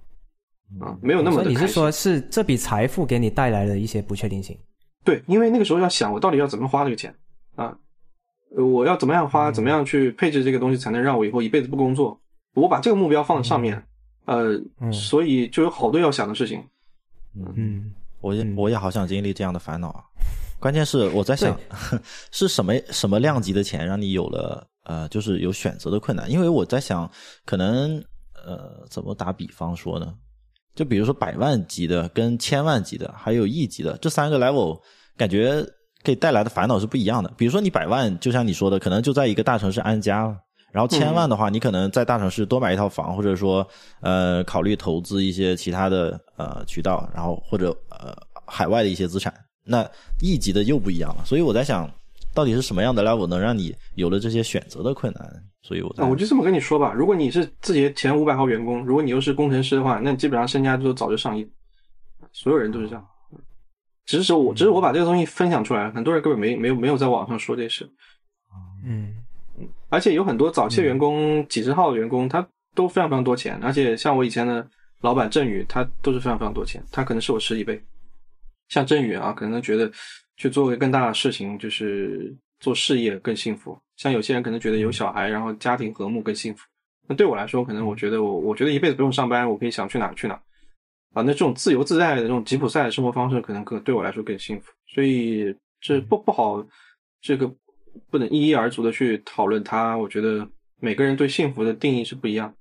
[0.79, 1.43] 啊，没有那么。
[1.43, 4.57] 你是说，是这笔财富给你带来了一些不确定性？
[5.03, 7.13] 对，因为那个时候要想我到底要怎么花这个钱
[7.55, 7.77] 啊，
[8.55, 12.19] 我要怎么样花，怎么样去配置这个东西才能让我以后一辈子不工作？
[12.55, 13.83] 我把这个目标放在上面，
[14.25, 14.59] 呃，
[14.91, 16.63] 所以就有好多要想的事情。
[17.55, 20.03] 嗯，我也我也好想经历这样的烦恼啊。
[20.59, 21.59] 关键是我在想，
[22.31, 26.31] 是什么什么量级的钱让你有了呃，就是有选择的困难？
[26.31, 27.09] 因为我在想，
[27.43, 28.01] 可能
[28.45, 30.13] 呃，怎么打比方说呢？
[30.75, 34.79] 就比如说百万级的、跟千万级的，还有亿级的这三个 level，
[35.15, 35.65] 感觉
[36.03, 37.31] 给带来的烦恼是不一样的。
[37.37, 40.35] 比如说你百万，就像你说的，可能就在一个大城市安家了；
[40.71, 43.67] 然后千万的话，你可能在大城市多买一套房，或者说
[44.01, 48.15] 呃考虑投资一些其他的呃渠道，然后或者呃
[48.47, 49.33] 海外的一些资产。
[49.65, 49.89] 那
[50.21, 51.23] 亿级的又不一样了。
[51.25, 51.89] 所以我在想。
[52.35, 55.43] 到底是什么样的 level 能让你有了这些选择的困难？
[55.63, 61.49] 所以我啊，我就这么跟你说吧，如果你是字节前五百号员工，如果你又是工程师的话，那基本上身家就早就上亿，
[62.33, 63.07] 所有人都是这样。
[64.05, 67.89] 只是我，只是我把这个东西分享出来，很多人根本没没有没有在网上说这事。
[68.85, 69.15] 嗯
[69.57, 72.45] 嗯，而且有很多早期员工，几十号的员工，他
[72.75, 73.57] 都非常非常多钱。
[73.63, 74.67] 而且像我以前的
[74.99, 77.81] 老板郑宇，他都是非常非常多钱，他可能是我十几倍。
[78.67, 79.89] 像郑宇啊，可能觉得。
[80.35, 83.77] 去做个更大的事情，就是做事业更幸福。
[83.97, 86.65] 像有些人可能觉得有小孩，然后家庭和睦更幸福。
[87.09, 90.33] 那对我来说，可能我觉得我我觉得一辈子不用上班，我可以想去哪去哪
[91.13, 91.21] 啊。
[91.21, 94.71] 那这种自由自在的这种吉普赛的生活方式，可能更对我来说更幸福。
[94.87, 96.65] 所以这不不好，
[97.21, 97.53] 这个
[98.09, 99.97] 不能一一而足的去讨论它。
[99.97, 100.47] 我觉得
[100.79, 102.53] 每个人对幸福的定义是不一样。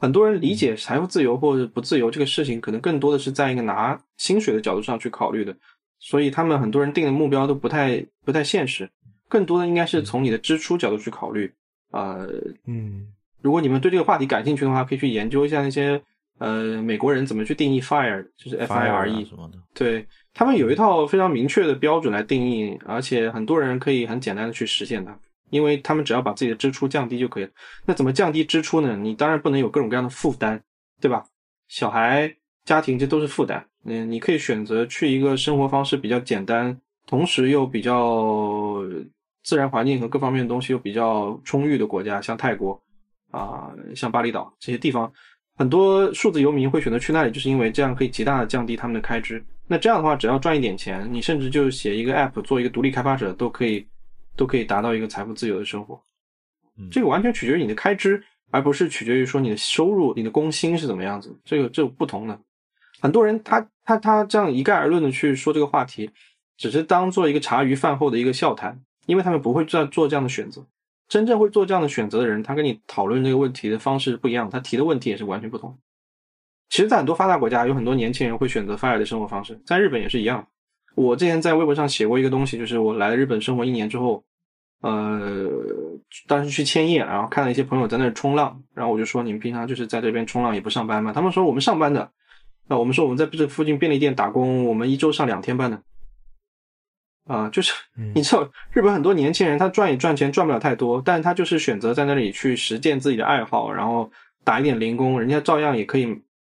[0.00, 5.56] 很多人理解财富自由或者不自由这个事情，可能更多的是在一个拿薪水的角度上去考虑的。
[6.00, 8.90] 所以他们很多人定的目标都不太不太现实，
[9.28, 11.52] 更多的应该是从你的支出角度去考虑。
[11.90, 12.28] 呃，
[12.66, 13.06] 嗯，
[13.40, 16.00] 如果你们对这个话题感兴趣的话，可以去研究一下那些
[16.38, 19.58] 呃美国人怎么去定义 fire，就是 F I R E 什么的。
[19.72, 25.16] 对他们有一套非常明确的标准来定义，而且很多人可以很简单的去实现它，
[25.50, 27.50] 因为他们只要把自己的支出降低就可以了。
[27.86, 28.96] 那怎么降低支出呢？
[28.96, 30.60] 你当然不能有各种各样的负担，
[31.00, 31.24] 对吧？
[31.68, 33.64] 小孩、家庭这都是负担。
[33.84, 38.82] 嗯，你可以选择去一个生活方式比较简单，同时又比较
[39.44, 42.82] 自然环境和各方面的东西又比较充裕的国家，像泰国
[43.30, 45.12] 啊，像巴厘岛这些地方，
[45.56, 49.44] 很多数字游民会选择去那里，就是因为这样可以极大的降低他们的开支。
[49.66, 53.86] 那这样的话，只要赚一点钱，你甚至就写一个 app，做一个独立开发者，都可以，
[54.34, 56.02] 都可以达到一个财富自由的生活。
[56.90, 61.38] 这个完全取决于你的开支，而不是取决于说你的收入、你的工薪是怎么样子。
[61.44, 62.38] 这个这不同的。
[63.00, 66.10] 很多人他他他这样一概而论的去说这个话题，
[66.56, 70.64] 只是当做一个茶余饭后的一个笑谈，因为他们不会做做这样的选择。
[71.08, 75.76] 真正会做这样的选择的人，他跟你讨论这个问题的方式不一样，他提的问题也是完全不同。
[76.70, 80.46] 其实，在很多发达国家，有很多年轻人会选择 fire 的生活方式，在日本也是一样。
[80.94, 84.24] 我之前在微博上写过一个东西，就是我来日本生活一年之后，
[84.80, 85.48] 呃，
[86.26, 92.10] 当时去千叶，然后看了一些朋友在那冲浪，然后我就说：“你们平常就是在这边冲浪也不上班吗？”他们说：“我们上班的。”
[92.66, 95.82] 那我们说我们在这附近便利店打工，我们一周上两天班的，
[97.26, 97.72] 啊，就是
[98.14, 104.10] 你知道，日本很多年轻人他赚也赚钱赚不了太多，但他就是选择在那里去实践自己的爱好，然后
[104.44, 106.02] 打一点零工，人家照样也可以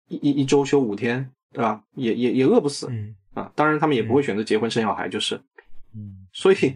[0.07, 1.81] 一一一周休五天，对吧？
[1.95, 2.91] 也也也饿不死
[3.33, 3.51] 啊。
[3.55, 5.35] 当然他们也不会选择结婚生小孩，就是，
[5.95, 6.75] 嗯，所以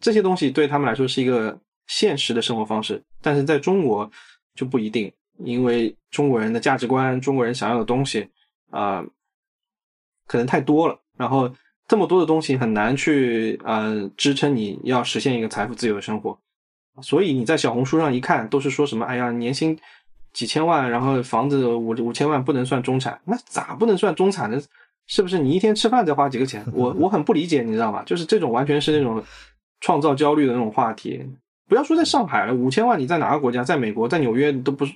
[0.00, 4.10] 这些东西对他们来说是一个现实的生活方式，但是在中国
[4.54, 8.28] 就不一定，因为中国人的价值观、中国人想要的东西
[8.70, 9.02] 啊，
[10.26, 11.50] 可能太多了，然后。
[11.88, 16.38] 这么多的东西很难去呃支撑你要实现一个财富自由的生活，
[17.00, 19.76] 所以你在小红书上一看都是说什么哎呀年薪
[20.34, 24.60] 几千万，然后房子五五千万不能算中产，那咋不能算中产呢？
[25.06, 26.62] 是不是你一天吃饭再花几个钱？
[26.74, 28.02] 我我很不理解，你知道吗？
[28.04, 29.24] 就是这种完全是那种
[29.80, 31.24] 创造焦虑的那种话题。
[31.66, 33.64] 不要说在上海了，五千万你在哪个国家？
[33.64, 34.86] 在美国，在纽约都不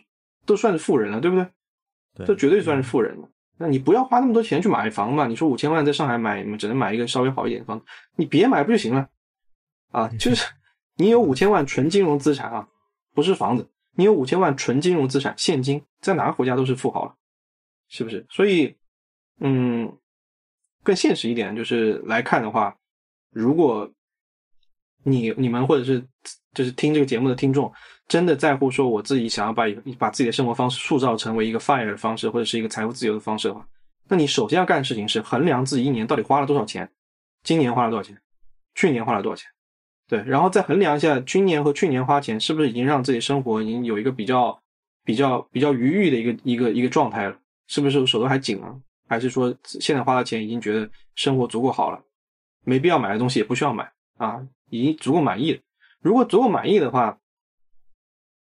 [0.45, 2.27] 都算是富人了，对不对？
[2.27, 3.29] 这绝对算是富人了。
[3.63, 5.29] 那你不要花那么多钱去买房嘛？
[5.29, 7.87] 你说五千万在上海买，只能买一个稍微好一点的房子，
[8.17, 9.09] 你别买不就行了？
[9.93, 10.45] 啊，就是
[10.99, 12.69] 你有五千万纯金融资产啊，
[13.15, 17.15] 不是房子，你有五千万纯金融资产，现金在哪个国家都是富豪了，
[17.89, 18.27] 是不是？
[18.29, 18.77] 所以，
[19.39, 19.97] 嗯，
[20.83, 22.77] 更现实一点就是来看的话，
[23.31, 23.89] 如果
[25.05, 26.05] 你你们或者是
[26.53, 27.73] 就是听这个节目的听众。
[28.09, 29.65] 真的在乎说我自己想要把
[29.99, 33.67] 把自己的生活方式塑造成为一个 fire 的方式，或者是一个财富自由的方式的话，
[34.09, 36.91] 那你首先要干的事情是衡量自己一年到底花了多少钱，
[37.43, 38.21] 今年花了多少钱，
[38.75, 39.49] 去年花了多少钱，
[40.09, 44.61] 对，然后再衡量一下今年和去年花钱是不是已经让自己生活已经有一个比较
[45.05, 47.37] 比较比较愉悦的一个一个一个状态了，
[47.69, 48.79] 是不是手头还紧了，
[49.09, 51.99] 还是说现在花的钱已经觉得生活足够好了，
[52.65, 55.61] 没必要买的东西也不需要买啊，已经足够满意了。
[56.03, 57.19] 如果足够满意的话。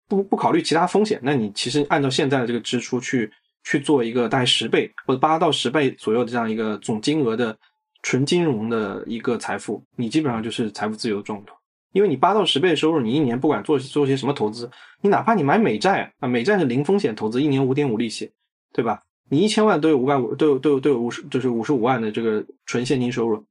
[0.09, 3.31] 不不考虑其他风险，那你其实按照现在的这个支出去
[3.63, 7.57] 去做一个大概十倍或者八到十倍左右的这样一个总金额的
[8.03, 11.53] 纯金融的一个财富，你基本上就是财富自由的状态。
[11.93, 18.31] 因为你八到十倍的收入，你一年不管做做些什么投资，你哪怕你买美债啊，美债是零风险投资，一年五点五利息，
[18.73, 19.03] 对吧？
[19.31, 23.45] 你一千万都有五百五，都有都有都有五十，就是五十五万的这个纯现金收入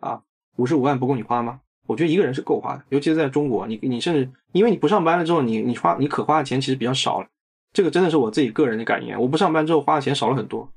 [0.00, 0.20] 啊，
[0.56, 1.60] 五十五万不够你花吗？
[1.86, 7.26] 我觉得一个人是够花的，尤其是在中国，你你甚至因为你不上班了之后，你你花你可花的钱其实比较少了。
[7.72, 9.20] 这个真的是我自己个人的感言。
[9.20, 10.68] 我不上班之后花的钱少了很多。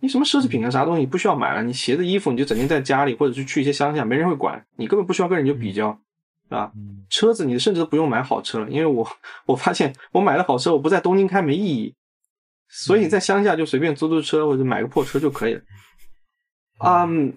[0.00, 1.62] 你什么奢侈品啊，啥东西不需要买了？
[1.62, 5.98] 你鞋子、衣服你就整天在家里，或者是去一些乡下，没人会管你，根本不需要跟人就比较，
[6.50, 6.70] 啊。
[7.08, 9.08] 车子你甚至都不用买好车了，因为我
[9.46, 11.94] 我发现我买了好车，我不在东京开没意义，
[12.68, 15.62] 所以在乡下就随便租租车或者买个破车就可以了。
[16.84, 17.32] 嗯。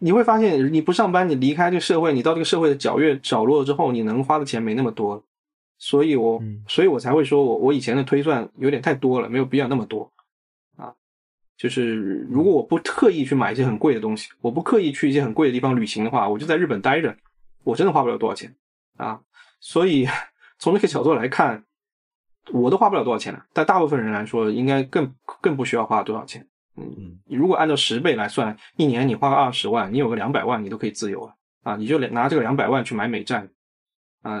[0.00, 5.22] 你会发现，你不上班，你离开这个社会，你到这个社会的角越角落之后，你能花的钱没那么多，
[5.78, 10.10] 所以我，所以我才会说我我以前的推算有点太多了，没有必要那么多，
[10.76, 10.92] 啊，
[11.56, 17.14] 就是如果我不特意去买一些很贵的东西，我不刻意去一些很贵的地方旅行的话，我就在日本待着，
[17.62, 18.54] 我真的花不了多少钱。
[18.96, 19.20] 啊，
[19.60, 20.06] 所以
[20.58, 21.64] 从这个角度来看，
[22.52, 26.46] 我都花不了多少钱了，但大部分人来说，应该更更不需要花多少钱。
[26.76, 31.76] 嗯，你如果按照十倍来算，一年你花个二十万，你有个两百万，你都可以自由了啊！
[31.76, 33.46] 你就拿这个两百万去买美债，
[34.22, 34.40] 啊，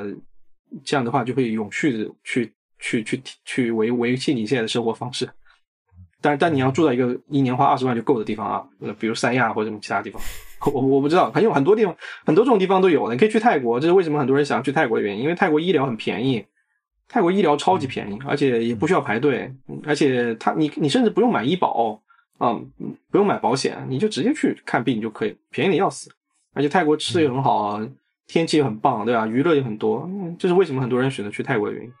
[0.84, 5.28] 这样的话就可以永续的去去去去维维系你现在的生活方式。
[6.22, 8.64] 但但你要住在一个一年花二十万就够的地方啊，
[8.98, 10.22] 比如三亚或者什么其他地方，
[10.72, 13.14] 我我不知道，反正很多地方很多这种地方都有的。
[13.14, 16.46] 你可以去泰国，这是为什么很多人想要去泰国的原因，因为泰国医疗很便宜，
[17.08, 19.52] 泰国医疗超级便宜，而且也不需要排队，
[19.84, 22.00] 而且他你你甚至不用买医保。
[22.40, 22.58] 啊，
[23.10, 26.10] 不用买保险，你就直接去看病就可以，便宜的要死。
[26.54, 27.88] 而且泰国吃的也很好啊，
[28.26, 29.26] 天气也很棒，对吧？
[29.26, 31.92] 娱乐也很多，这是为什么很多人选择去泰国的原因。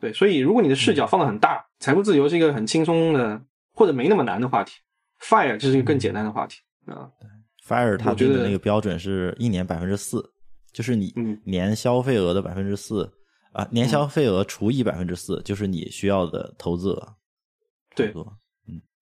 [0.00, 3.40] 对，所以如果你的视角放的很大，财富自由是一个很轻松的
[3.72, 4.72] 或者没那么难的话题
[5.20, 7.08] ，fire 这是一个更简单的话题啊。
[7.66, 10.32] fire 它定的那个标准是一年百分之四，
[10.72, 11.14] 就是你
[11.44, 13.12] 年消费额的百分之四
[13.52, 17.14] 啊，年消费额除以百分之四就是你需要的投资额。
[17.94, 18.12] 对。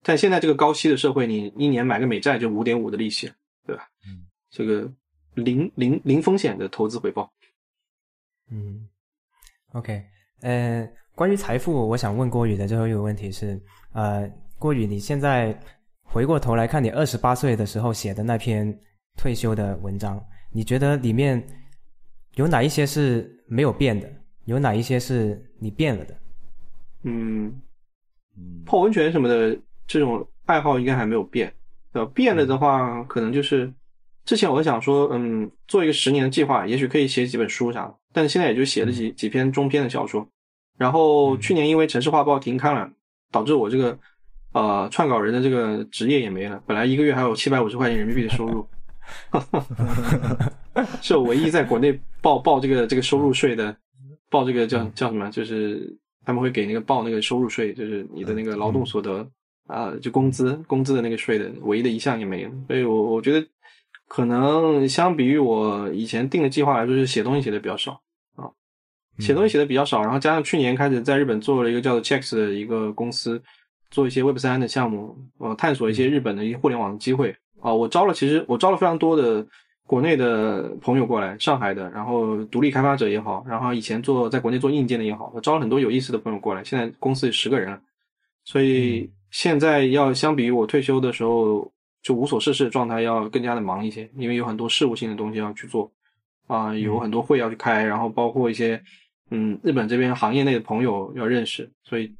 [0.07, 3.27] 但现在这个高息的社会，你一年买个美债就五点五的利息，
[3.65, 3.89] 对吧？
[4.05, 4.87] 嗯，这个
[5.33, 7.33] 零零零风险的投资回报。
[8.51, 8.87] 嗯
[9.73, 10.05] ，OK，
[10.41, 13.59] 呃，关于财富，我想问郭宇的最后一个问题是，
[13.93, 15.59] 呃，郭宇，你现在
[16.03, 18.71] 回过头来看你二十八岁的时候写的那篇
[19.17, 21.43] 退休的文章，你觉得里面
[22.35, 24.07] 有哪一些是没有变的？
[24.43, 26.15] 有哪一些是你变了的？
[27.01, 27.59] 嗯，
[28.67, 29.59] 泡温泉什么的。
[29.87, 31.53] 这种爱好应该还没有变，
[31.93, 33.71] 呃，变了的话，可能就是
[34.25, 40.27] 之前我想说，嗯，做一个十年的计划，也许可以写几本书啥的，但是现在也就写了几几篇中篇的小说。
[40.77, 42.91] 然后去年因为城市画报停刊了，
[43.31, 43.97] 导致我这个
[44.51, 46.61] 呃撰稿人的这个职业也没了。
[46.65, 48.67] 本来一个月还有七百五十块钱人民币的收入，
[51.01, 53.75] 是我唯一在国内报报这个这个收入税的，
[54.29, 55.29] 报这个叫叫什么？
[55.31, 59.25] 就是他们会给那个报那个收入税，就是你的那个劳动所得
[59.67, 62.49] 啊，就工资工资的那个税的唯一的一项也没有。
[62.67, 63.47] 所以我我觉得
[64.07, 67.99] 可能相比于我以前定的计划来说，是写东西写的比较少
[68.35, 68.49] 啊，
[69.19, 73.41] 写东西写的比较少，然后加上去年开始在日本做了一个叫做 Checks 的一个公司，
[73.89, 77.35] 做一些 Web 三的项目，呃，探索一些日本的一些互联网的机会。
[77.61, 79.43] 啊，我招了，其实我招了非常多的
[79.87, 86.63] 国内的朋友过来，上海的，然后独立开发者也好，然后以前做在国内做硬件的也好，我招了很多有意思的朋友过来。
[86.63, 87.81] 现在公司十个人了，
[88.43, 91.69] 所以现在要相比于我退休的时候
[92.01, 95.91] 就无所事事的状态，要更加的忙一些，因为有很多事务性的东西要去做，
[96.47, 98.81] 啊，有很多会要去开，然后包括一些
[99.31, 102.15] 嗯日本这边行业内的朋友要认识，所以。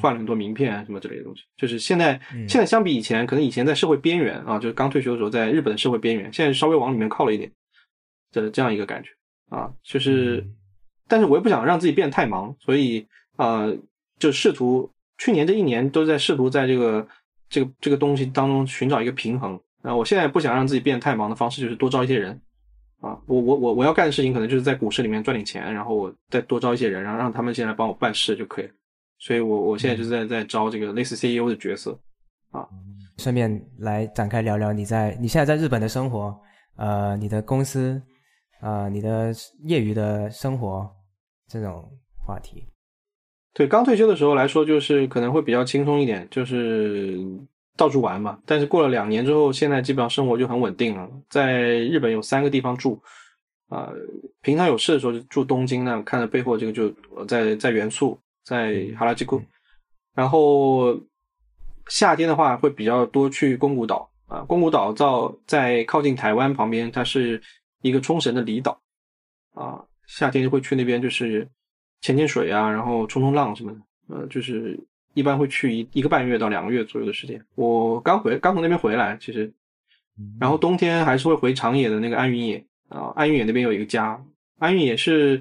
[0.00, 1.42] 换了很多名片啊，什么之类的东西。
[1.58, 7.52] 就是现在，现在相比以前，可能以前在社会边缘啊，就是刚退休的时候，在日本的社会边缘，现在稍微往里面靠了一点
[8.32, 9.10] 的这样一个感觉
[9.50, 9.70] 啊。
[9.82, 10.42] 就是，
[11.06, 13.70] 但是我也不想让自己变得太忙，所以啊，
[14.18, 17.06] 就试图去年这一年都在试图在这个
[17.48, 19.94] 这个这个东西当中寻找一个平衡啊。
[19.94, 22.32] 我现在不想让自己变得太忙的方式，就是多招一些人
[23.00, 23.18] 啊。
[23.26, 28.72] 我我我我要干的事情，可能就是在股市里面赚点钱，然后我再多招一些人，然后让他们先来帮我办事就可以了。
[29.18, 31.98] 所以，我我现在就是在在招这个类似 CEO 的角色，
[32.50, 32.68] 啊，
[33.16, 36.38] 顺便来展开聊聊你在你现在在日本的生活，
[36.76, 38.02] 呃，你的公司，
[38.60, 39.32] 呃，你的
[39.64, 40.86] 业余的生活
[41.48, 42.66] 这种话题。
[43.56, 47.18] 对，刚退休的时候来说，就是可能会比较轻松一点，就是
[47.74, 48.38] 到处玩嘛。
[48.44, 51.08] 但是过了两年之后，现在基本上生活就很稳定了。
[51.30, 53.00] 在日本有三个地方住，
[53.68, 53.90] 啊，
[54.42, 56.92] 平常有事的时候就住东京那，看着背后这个就
[57.26, 58.20] 在在原宿。
[58.48, 59.42] 在哈拉基库，
[60.14, 60.96] 然后
[61.88, 64.38] 夏天的话会比较多去宫古岛啊。
[64.42, 65.04] 宫古岛在
[65.48, 67.42] 在靠近台湾旁边，它是
[67.82, 68.80] 一个冲绳的离岛
[69.52, 69.82] 啊。
[70.06, 71.48] 夏天就会去那边，就是
[72.00, 73.78] 潜潜水啊，然后冲冲浪什么的。
[74.08, 74.78] 呃，就是
[75.14, 77.44] 一般会去一一个半月到两个月左右的时间。
[77.54, 79.52] 我刚回刚从那边回来，其实，
[80.40, 83.12] 然后冬天还是会回长野的那个安云野啊。
[83.16, 84.22] 安云野那边有一个家，
[84.58, 85.40] 安云野是。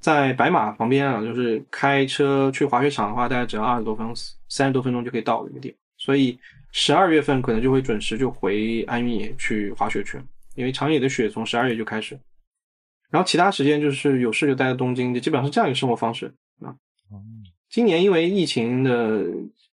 [0.00, 4.16] 在白马旁边啊，就是开车去滑雪场的话，大概只要二十多分钟、
[4.48, 5.76] 三十多分钟就可以到的一个地方。
[5.98, 6.38] 所以
[6.72, 10.24] 十二月份可能就会准时就回安云野去滑雪去了，
[10.54, 12.18] 因为长野的雪从十二月就开始。
[13.10, 16.74] 然后其他时间就是有事就待在东京，就基本上是这样一个生活方式啊。
[17.68, 19.24] 今年因为疫情的，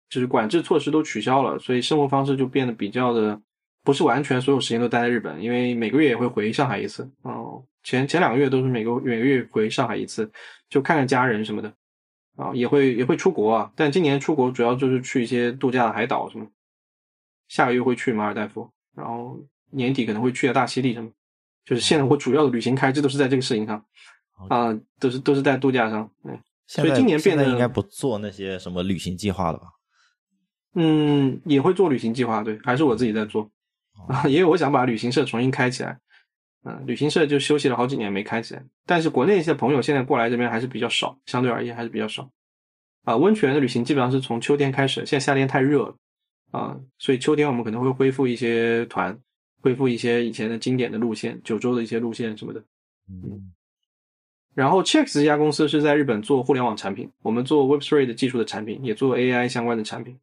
[0.09, 3.41] 就是管制措施都取消了，所以生活方式就变得比较的
[3.83, 7.65] 不是完全所有时间都待在日本，因为每个月也会回上海一次哦。
[7.83, 10.31] 前前两个月都是每个每个月回上海一次，
[10.69, 11.73] 就看看家人什么的，
[12.37, 13.73] 啊，也会也会出国啊。
[13.75, 16.47] 但今年出国主要就是去一些度假的海岛什么，
[17.49, 19.39] 下个月会去马尔代夫，然后
[19.71, 21.11] 年底可能会去下大溪地什么。
[21.71, 23.85] 就是现在我主要的旅行开支都是在这个事情上，
[24.49, 26.11] 啊，都是都是在度假上。
[26.25, 29.67] 对，所以今年变得应该不做那些什么旅行计划了吧？
[30.75, 33.49] 嗯，也会做旅行计划，对，还是我自己在做
[34.09, 35.97] 啊， 因为我想把旅行社重新开起来。
[36.65, 42.29] 嗯，旅行社就休息了好几年没开起来，但是国内一些朋友现在过来这边还是比较少，相对而言还是比较少。
[43.05, 45.97] 啊，温泉的旅行基本上是从秋天开始，现在夏天太热了
[46.51, 49.17] 啊，所以秋天我们可能会恢复一些团，
[49.61, 52.63] 恢复一些以前的经典的路线，九州的一些路线什么的。
[53.09, 53.53] 嗯。
[54.55, 60.19] 然后 Checks 这家公司是在日本做互联网产品，我们做 Web3 的技术的产品，也做 AI 相关的产品。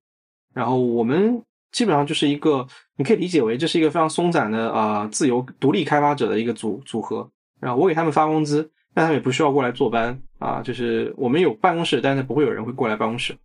[0.54, 1.42] 然后我们。
[1.74, 2.66] 基本上就是一个，
[2.96, 7.30] 你可以理解为这是一个非常松散的啊，自由独立开发者的一个组组合。
[7.60, 10.62] 然后我给他们发工资，但他们也不需要过来坐班啊。
[10.62, 13.36] 就是我们有办公室，但是不会有人会过来办公室，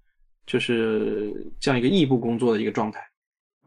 [0.46, 3.00] 就是这样一个异步工作的一个状态。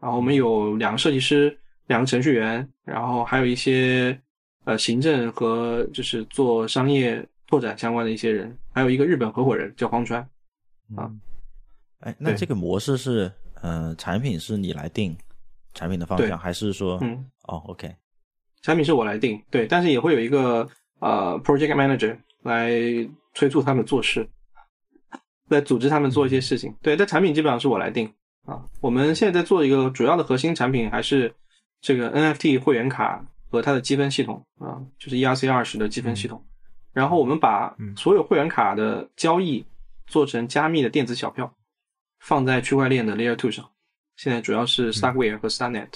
[0.00, 1.56] 然后我们有两个设计师，
[1.86, 4.18] 两个程序员，然后还有一些
[4.64, 10.20] 呃行政和就是做商业拓展相关的一些人，还有一个日本合伙人叫荒川
[10.96, 11.10] 啊。
[12.00, 13.30] 哎，那这个模式是？
[13.62, 15.16] 呃，产品是你来定
[15.72, 17.92] 产品的方向，还是说，嗯，哦，OK，
[18.60, 20.68] 产品是我来定，对，但是也会有一个
[21.00, 22.70] 呃，project manager 来
[23.32, 24.28] 催促他们做事，
[25.48, 28.06] 来组织他们做一些事情，对，但产品基本上是我来定
[28.44, 28.62] 啊。
[28.82, 31.34] 我们现在在做一个主要的核心产品，还是
[31.80, 36.44] 这个 NFT 会员卡和它的积分系统啊，就是 ERC 二十的积分系统。
[36.92, 39.64] 然后我们把所有会员卡的交易
[40.06, 41.52] 做成加密的电子小票。
[42.18, 43.70] 放在区块链的 Layer Two 上，
[44.16, 45.90] 现在主要是 Starkware 和 Starnet，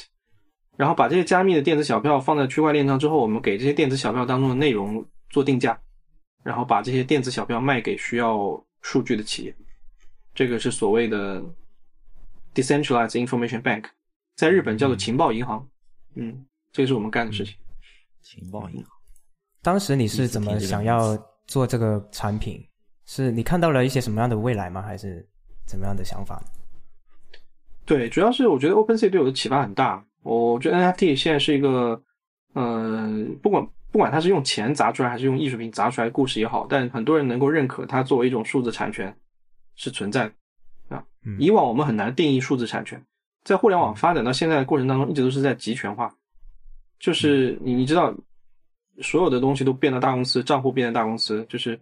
[0.77, 5.77] 然后把这些加密的电子小票放在区块链上之后，我们给这些电子小票当中的内容做定价，
[6.45, 9.57] 然后把这些电子小票卖给需要数据的企业，
[10.35, 11.43] 这个是所谓的
[12.55, 13.87] Decentralized Information Bank，
[14.41, 15.69] 在日本叫做情报银行，
[16.15, 17.55] 嗯，这个是我们干的事情。
[18.23, 18.87] 情报银行，
[19.61, 21.15] 当时你是怎么想要
[21.47, 22.59] 做这个产品？
[23.05, 24.81] 是你看到了一些什么样的未来吗？
[24.81, 25.29] 还是
[25.67, 26.43] 怎么样的想法？
[27.85, 30.03] 对，主要是我觉得 OpenSea 对我的启发很大。
[30.23, 32.03] 我觉得 NFT 现在是一个，
[32.55, 33.11] 呃，
[33.43, 39.15] 不管不管它是用钱砸出来，还是用艺术品砸出来故事也好，但很多人能够认可它作为一种数字产权
[39.75, 40.27] 是存在
[40.89, 41.05] 的啊。
[41.39, 43.05] 以往我们很难定义数字产权，
[43.45, 46.15] 在互联网发展到现在的过程当中，一直都是在集权化，
[46.99, 48.15] 就是你你知道，
[49.03, 51.79] 所有的东西都变到大公司，账户变成大公司，就是。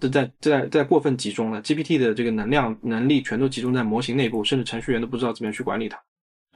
[0.00, 5.96] 都在在在过分集中了，GPT 的这个能量能力全都集中在模型内部，甚至程序员都不知道怎么样去管理它，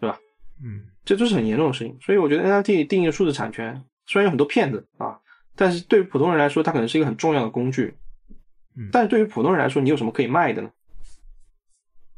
[0.00, 0.18] 是吧？
[0.60, 1.96] 嗯，这都是很严重的事情。
[2.00, 5.16] 所以我觉得 NFT 定义数字产权，虽然有很多骗子啊，
[5.54, 7.94] 但是对于普通人来说，它可能是一个很重要的工具。
[8.76, 10.68] 嗯，但是对于普通人来说，你有什么可以卖的呢？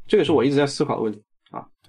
[0.07, 1.28] 这个是我一直在思考的问题啊。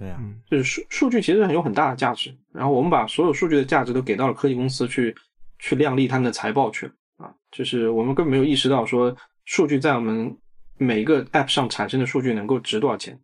[0.01, 0.19] 对呀，
[0.51, 5.15] 就是数数据其实很有很大的价值，然后我们把所有数据的价值都给到了科技公司去
[5.59, 9.15] 去量力他们的财报去了啊，就是我们根本没有意识到说。
[9.47, 10.37] 数据在我们
[10.77, 13.19] 每一个 App 上产生的数据能够值多少钱？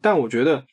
[0.00, 0.64] 但我觉得，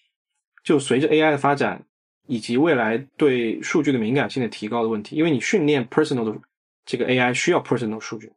[0.63, 1.83] 就随着 AI 的发展
[2.27, 6.39] 以及未来对数据的敏感性的提高的问题，因为你训练 personal 的
[6.85, 8.31] 这个 AI 需要 personal 数据，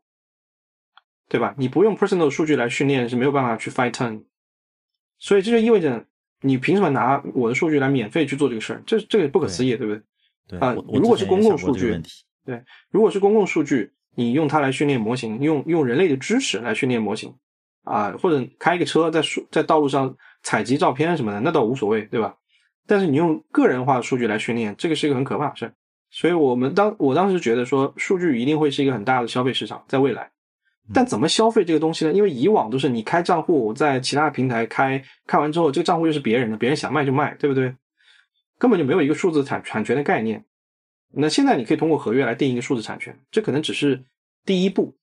[1.29, 1.55] 对吧？
[1.59, 4.25] 你不用 personal 数据来训练是没有办法去 fight turn，
[5.19, 6.07] 所以这就意味着
[6.43, 8.83] 你凭什么拿我的数据来免费去做这个事儿？
[8.87, 10.03] 这这个不可思议，对不对？
[10.49, 11.99] 对啊，如果是公共数据，
[12.45, 13.93] 对，如果是公共数据。
[14.15, 17.35] 你用它来训练模型，用用人类的知识来训练模型，
[17.83, 22.37] 啊，或者开一个车在数在道路上采集照片什么的，那倒无所谓，对吧？
[22.87, 25.73] 但是你用个人化的数据来训练，这个是一个很可怕的事。
[26.11, 30.31] 所以我们当我当时觉得说，数据一定会是一个很大的消费市场，在未来。
[30.93, 32.13] 但怎么消费这个东西呢？
[32.13, 37.75] 因为以往都是你开账户在其他平台开，开完之后这个账户又是别人的，别人想卖就卖，对不对？
[38.59, 40.45] 根本就没有一个数字产产权的概念。
[41.15, 44.03] 那现在你可以通过合约来定一个数字产权，这可能只是
[44.45, 44.97] 第一步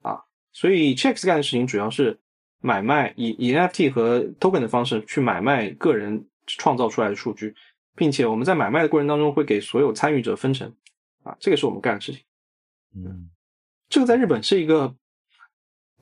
[0.00, 0.22] 啊。
[0.50, 2.18] 所以 Checks 干的事情主要是
[2.60, 7.54] 买卖以以 NFT 和 Token 的方式去买卖个人创造出来的数据，
[7.94, 10.74] 并且我们在买卖的过程当中会给所有参与者分成
[11.22, 12.22] 啊，这个是我们干的事情。
[12.94, 13.30] 嗯，
[13.88, 14.94] 这个在日本是一个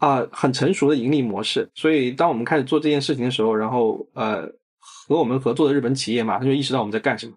[0.00, 4.42] 啊很成熟的盈利模式，所以当我们开始做这件事情的时候，然后呃
[4.78, 7.32] 和我们合作的日本企业马上就意识到我们在干什么。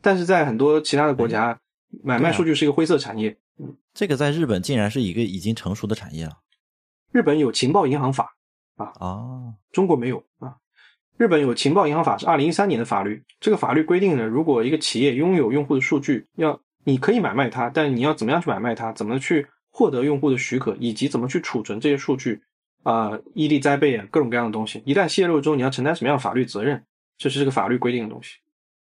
[0.00, 1.58] 但是在很多其他的国家，
[2.04, 3.36] 买卖数据是一个灰色产业。
[3.58, 6.32] 嗯，这个在日本竟然是一个已经成熟的产业了。
[7.10, 8.36] 日本有情报银行法
[8.76, 10.56] 啊啊，中国没有啊。
[11.16, 19.46] 日本有情报银行法是二零一三年的法律，这个法律规定呢，如果一个企业拥有用户的数据，要你可以买卖它，但你要怎么样去买卖它，怎么去
[19.76, 22.40] 获得用户的许可，以及怎么去储存这些数据
[22.84, 26.80] 啊，异地栽备啊，各种各样的东西，一旦泄露之后，你要承担什么样的法律责任，
[27.18, 28.36] 这是这个法律规定的东西。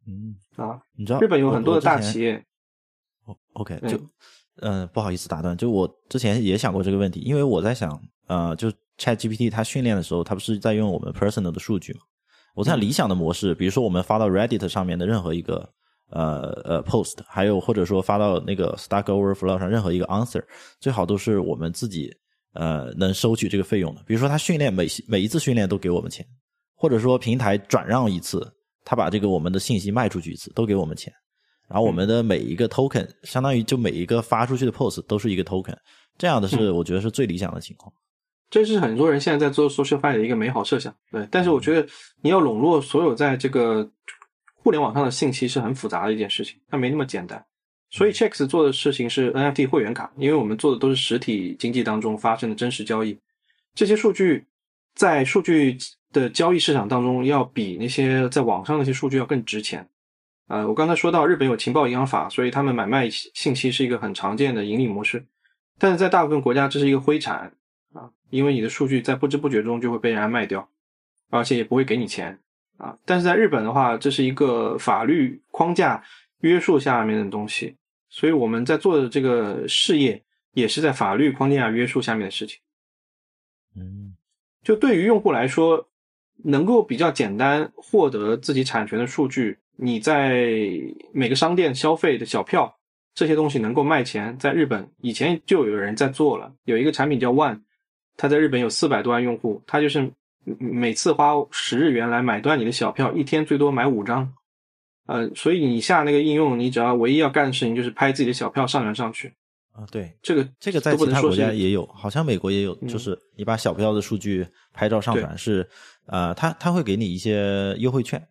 [0.07, 2.45] 嗯啊，你知道日本有很多的大企业。
[3.55, 3.99] OK，就
[4.61, 8.68] 嗯，不好意思打断，就我之前也想过这个问题，因为我在想，呃，就
[8.99, 12.01] Chat GPT 它训练的时候，它不是在用我们 personal 的数据吗？
[12.55, 15.72] 我在理想的模式，比如说我们发到 Reddit 上面的任何一个
[16.13, 20.43] 呃呃 post，还有或者说发到那个 Stack Overflow 上任何一个 answer，
[20.81, 22.15] 最好都是我们自己
[22.55, 24.03] 呃能收取这个费用的。
[24.07, 26.25] 比如说他训练每每一次训练都给我们钱，
[26.75, 28.51] 或者说平台转让一次。
[28.85, 31.13] 他把这个我们的信息卖出去一次，都给我们钱，
[31.69, 35.77] 然后我们的每一个 token 相当于就每一个发出去的 post 都是一个 token，
[36.19, 37.95] 这样的是我觉得是最理想的情况。
[38.51, 41.25] 这是很多人现在在做 social f i 的一个美好设想，对。
[41.31, 41.87] 但是我觉得
[42.23, 43.89] 你要笼络所有在这个
[44.63, 47.45] 互联网上的信息是很复杂的一件事情，它没那么简单。
[47.91, 53.19] 所以 Checks 做的事情是 NFT 会员卡，因为我们做的都是实体经济当中发生的真实交易，
[53.75, 54.47] 这些数据
[54.95, 55.77] 在数据。
[56.13, 59.89] 的交易市场当中，要比那些在网上那些数据要更值钱。
[60.47, 65.25] 呃，我刚才说到日本有情报银行法，所以他们买卖信息是一个很常见的盈利模式。
[65.79, 67.51] 但是在大部分国家，这是一个灰产
[67.95, 70.69] 啊，因为你的数据在不知不觉中就会被人家卖掉，
[71.31, 72.39] 而且也不会给你钱
[72.83, 72.99] 啊。
[73.05, 76.03] 但是在日本的话，这是一个法律框架
[76.41, 77.76] 约束下面的东西，
[78.11, 80.22] 所以我们在做的这个事业
[80.53, 82.59] 也是在法律框架约束下面的事情。
[83.76, 84.16] 嗯，
[84.62, 85.89] 就对于用户来说。
[86.45, 90.45] 能够比较简单获得自己产权的数据，你在
[91.12, 92.74] 每个商店消费的小票
[93.14, 97.61] 这些东西能够卖钱，在日本以前就有人在做了，有一个产品叫 One，
[98.16, 100.11] 它在日本有四百多万用户，它就是
[100.45, 104.32] 每次花十日元来买断你的小票，一天最多买五张，
[105.07, 109.32] 呃，所以你下那个应用，你只要唯一要干的事情就是拍自己的小票上传上去。
[109.72, 115.68] 啊，对，这个这个在其他国家也有，好像美国也有，就是你把小票的数据拍照上传是。
[116.07, 118.26] 呃，他他会给你一些优惠券，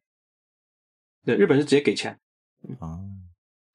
[1.26, 2.20] 对，日本是直接给钱
[2.82, 3.00] 啊。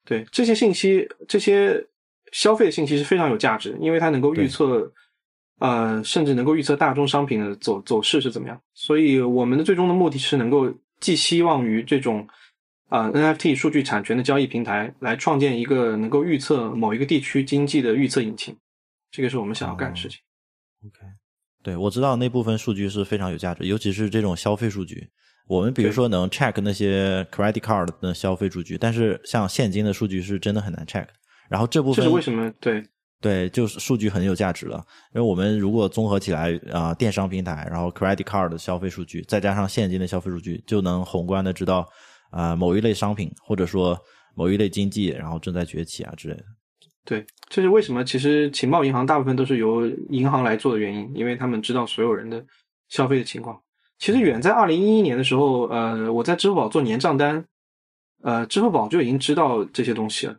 [0.05, 1.83] 对这些信息，这些
[2.31, 4.93] 消费的信息是非常有价值，因为它能够预测，
[5.59, 8.61] 呃，甚至能够预测大宗商品的走走势是怎么样。
[8.73, 12.27] 所以我们的最终的目的是能够寄希望于这种
[12.89, 18.55] 啊 NFT 数据产权的交易平台，来创建一个能够预测某一个地区经济的预测引擎。
[19.11, 20.19] 这个是我们想要干的事情。
[20.85, 21.07] OK，
[21.63, 25.09] 对我知道那部分数据是非常有价值，尤其是这种消费数据。
[25.47, 31.07] 我们比如说能 check 那些 credit card 的消费数据，但是像现金的数据是真的很难 check。
[31.49, 32.51] 然后这部分这是为什么？
[32.59, 32.83] 对
[33.19, 34.77] 对，就是数据很有价值了。
[35.13, 41.87] 因为我们如果综合起来啊，电商平台，然后 credit card 的消费数据，再加上现金的消费数据，就能宏观的知道
[42.29, 43.99] 啊某一类商品或者说
[44.35, 46.43] 某一类经济然后正在崛起啊之类的。
[47.03, 48.03] 对，这是为什么？
[48.03, 52.45] 其实情报银行大部分都是由银行来做的原因，因为他们知道所有人的
[52.89, 53.59] 消费的情况。
[53.97, 57.45] 其实远在二零一一年的时候，呃，我在支付宝做年账单，
[58.21, 60.33] 呃，支付宝就已经知道这些东西了。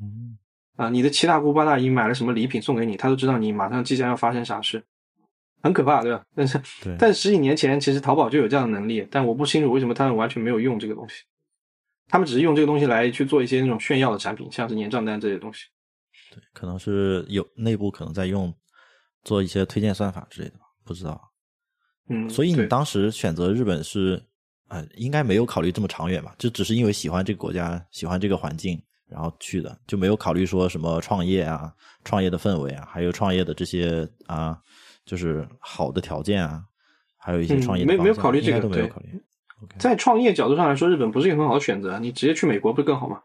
[0.00, 0.38] 嗯，
[0.76, 4.82] 啊，你的七大姑八大姨买了什么礼品送给你，他都知道你马上即将要发生啥事，
[5.62, 6.24] 很可怕，对吧？
[6.34, 6.60] 但是，
[6.98, 11.22] 但十几年前其实淘宝就有这样的能力，但我不清楚为什么他们完全没有用这个东西，
[12.08, 15.66] 他们只是用这个东西来去做一些那种炫耀的产品，像是年账单这些东西。
[16.32, 18.52] 对，可能是有内部可能在用
[19.22, 20.54] 做一些推荐算法之类的，
[20.84, 21.20] 不知道。
[22.08, 24.22] 嗯，所以你当时选择日本是，
[24.68, 26.34] 呃，应该没有考虑这么长远吧？
[26.36, 28.82] 就只是因为喜欢这个国家，喜欢这个环境，
[29.14, 31.72] 然后去的，就没有考虑说什么创业啊、
[32.04, 34.58] 创业的氛围啊，还有创业的这些啊，
[35.06, 36.64] 就是好的条件啊，
[37.16, 39.22] 还有一些创业没没有考虑这个都没有考虑。
[39.78, 43.20] 在创业角度上来说，日本不是一个很好的选择，你直接去美国不是更好吗？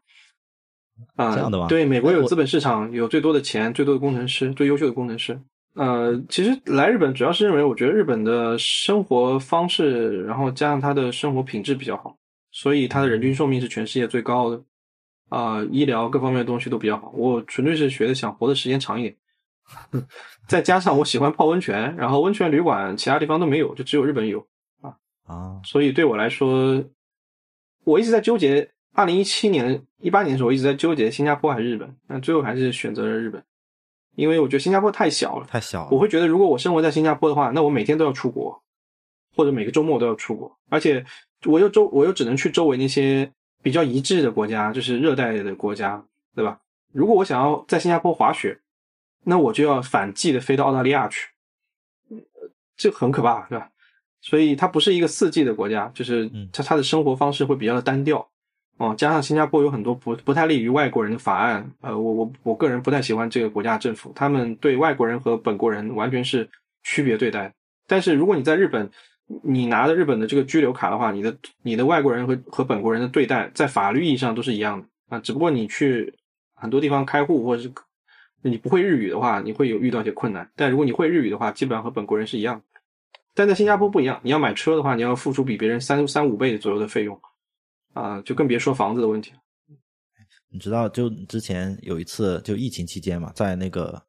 [1.16, 1.68] 啊，这样的吗？
[1.68, 5.42] 对，美国有资本市场，有最多的钱，最多的工程师，最优秀的工程师。
[5.76, 12.16] 呃，其实来日本主要是认为，我觉得日本的生活方式，然后加上他的生活品质比较好，
[12.52, 14.62] 所以他的人均寿命是全世界最高的。
[15.30, 17.12] 啊，医疗各方面的东西都比较好。
[17.16, 19.16] 我纯粹是觉得想活的时间长一点，
[20.48, 24.46] 再加上我喜欢泡温泉，然后温泉旅馆其他地方都没有，就只有日本有
[24.82, 24.94] 啊
[25.26, 26.84] 啊，所以对我来说，
[27.86, 28.70] 我一直在纠结。
[28.92, 33.42] 二零一七年、一八年的时候，我一直在纠结新加坡还是日本，但最后还是选择了日本。
[34.16, 35.90] 因为我觉得新加坡太小了，太小了。
[35.92, 38.62] 我会觉得，如果我生活在新加坡的话，那我每天都要出国，
[39.36, 41.06] 或者每个周末都要出国，而且
[41.46, 46.03] 我又周我又只能去周围那些比较一致的国家，就是热带的国家，
[46.36, 46.60] 对吧？
[46.91, 48.60] 如果我想要在新加坡滑雪，
[49.24, 51.30] 那我就要反季的飞到澳大利亚去，
[52.76, 53.70] 这很可怕，对吧？
[54.22, 58.28] 所以它不是一个四季的国家，就是它它的生活方式会比较的单调。
[58.78, 66.49] 哦，加上新加坡有很多不不太利于外国人的法案，呃，我我我个人不太喜欢这个国家政府，他们对外国人和本国人完全是
[66.84, 67.53] 区别对待。
[67.88, 68.89] 但是如果你在日本，
[69.44, 76.14] 你拿着日本的这个居留卡的话，你的你的外国人和和本国人的对待在法律意义上都是一样的啊，只不过你去
[76.56, 77.72] 很多地方开户或者是
[78.42, 80.50] 你不会日语的话，你会有遇到一些困难。
[80.56, 82.64] 但如果你会日语的话，基本上和本国人是一样的。
[83.36, 87.20] 但在新加坡不一样，你要买车的话，你要付出比别人三三五倍左右的费用。
[87.94, 89.38] 啊，就更别说房子的问题了。
[90.52, 94.02] 你知道，就之前有一次，就疫情期间嘛，在那个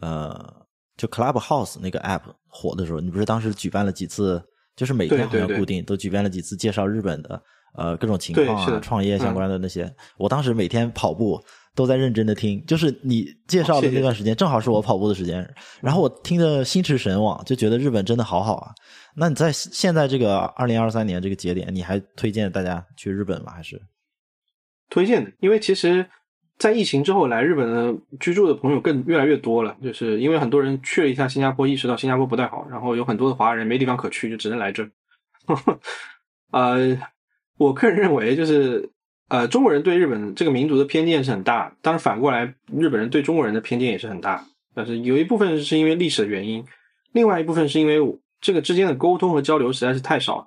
[0.00, 0.66] 呃，
[0.96, 4.42] 就 Clubhouse 那个 app 火的时候，你不是当时举办了几次，
[4.76, 7.42] 就是每天好像固定都举办了几次介绍日本的
[7.76, 9.92] 呃各种情况啊，创业相关的那些。
[10.16, 11.42] 我当时每天跑步
[11.74, 15.48] 都在认真的听，就是你介绍的那段时间，正好是我跑步的时间，
[15.80, 18.70] 然后我听得心驰神往，就觉得日本真的好好啊。
[19.16, 23.52] 那你在现在这个二零二三年这个节点，你还推荐大家去日本吗？
[23.52, 23.80] 还是
[24.90, 25.32] 推荐的？
[25.40, 26.06] 因为其实，
[26.58, 34.90] 在疫情之后来日本的居住的朋友更越来越多了，就是因为很多人去了一下新加坡，意识到新加坡不太好，然后有很多的华人没地方可去，就只能来这儿。
[36.52, 36.98] 呃，
[37.58, 38.90] 我个人认为，就是
[39.28, 44.44] 呃，中国人对日本这个民族的偏见是很大，但是反过来，日本人对中国人的偏见也是很大。
[44.74, 46.64] 但是有一部分是因为历史的原因，
[47.12, 47.98] 另外一部分是因为。
[48.40, 50.46] 这个之间的沟通和交流实在是太少了，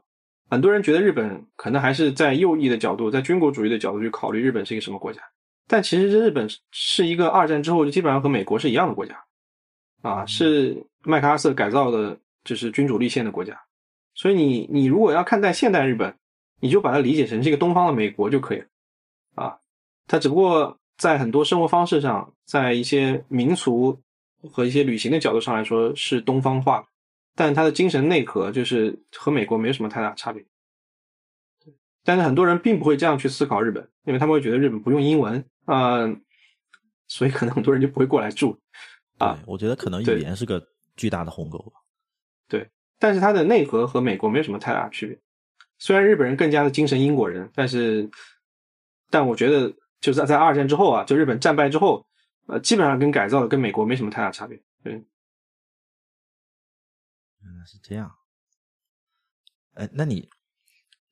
[0.52, 5.20] 很多人觉得日本可能还是在右翼的角度，在军国主义的角度去考虑日本是一个什么国家，
[5.68, 9.22] 但其实这日本是一个二战之后就基本上和美国是一样的国家，
[10.02, 13.60] 啊，是麦克阿瑟改造的，就是君主立宪的国家，
[14.16, 16.16] 所以你你如果要看待现代日本，
[16.60, 18.66] 你就把它理解成是一个东方的美国就可以了，
[19.36, 19.58] 啊，
[20.08, 24.00] 它只不过在很多生活方式上，在一些民俗
[24.52, 26.86] 和一些旅行的角度上来说是东方化。
[27.40, 30.44] 但它的精神内核就是和美国没有什么太大差别，
[32.08, 36.08] 但是很多人并不会这样去思考日本，因为他们会觉得日本不用英文啊，
[37.06, 38.58] 所以可能很多人就不会过来住
[39.18, 39.38] 啊。
[39.46, 40.66] 我觉得可能语言是个
[40.96, 41.82] 巨大的鸿沟吧。
[42.48, 45.20] 对，但是它的内核和美国没有什么太大区别。
[45.80, 48.10] 虽然日本人更加的精神英国人，但是，
[49.10, 49.70] 但我觉得
[50.00, 52.08] 就是在在二战之后啊，就日本战败之后，
[52.46, 54.58] 呃，基本上跟改造的跟美国没什么太大差别。
[54.82, 55.04] 对，原
[57.60, 58.10] 来是这样。
[59.74, 60.30] 哎，那你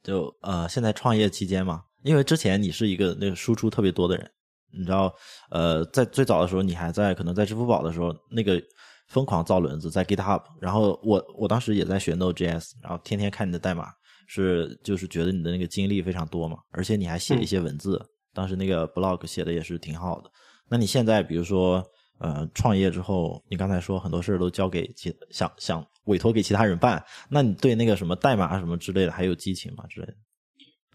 [0.06, 4.32] 就呃，现在创业期间嘛，因为之前你是一个那个输出特别多的人，
[4.72, 5.12] 你知道，
[5.50, 8.62] 呃，在最早的时候，你还在可能在支付宝的时候，那个
[9.08, 13.88] 疯狂造轮子在 GitHub，然后我我当时也在学 Node.js，然后天天看你的代码，
[14.28, 18.00] 是就是觉得你的那个经历非常多嘛，而且你还写一些文字，
[18.32, 20.30] 当时那个 blog 写的也是挺好的。
[20.70, 21.84] 那你现在比如说
[22.20, 30.14] 呃创业之后，你刚才说很多事儿都交给其想想委托给其他人办，那你对那个什么代码什么之类的还有激情吗之类的？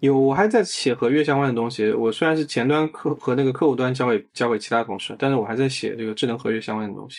[0.01, 1.93] 有，我还在写合约相关的东西。
[1.93, 7.19] 我虽然是前端客和那个客户端交给交给其他同事，但是我还在写这个智能合约相关的东西。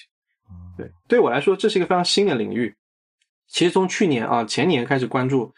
[0.76, 2.74] 对，对我来说这是一个非常新的领域。
[3.48, 5.54] 其实从去年啊前年开始关注，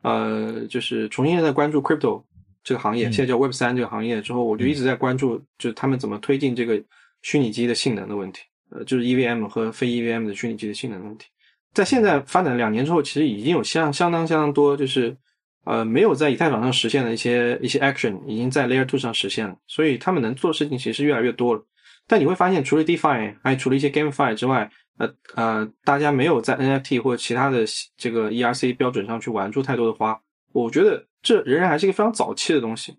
[0.00, 2.24] 呃，就是重新在关注 crypto
[2.64, 6.82] 这个行业，现在叫 Web 三这个行业之后，我就一直在关注，就是他们怎么推进这个
[7.20, 8.40] 虚拟机的性能的问题，
[8.70, 11.26] 呃，就是 EVM 和非 EVM 的虚拟机的性能问题。
[11.72, 15.16] 在现在发展两年之后，其实已经有相相当相当多，就是
[15.64, 21.64] 呃没有在以太坊上实现的一些一些 action，已经在 Layer Two 上实现了，所以他们能做的事情其实越来越多了。
[22.06, 27.64] 但你会发现，除了 DeFi，还除了一些 GameFi 之外，呃呃，大家没有在 NFT 或者其他的
[27.96, 30.20] 这个 ERC 标准上去玩出太多的花。
[30.52, 32.98] 我觉得这仍然还是一个非常早期的东西。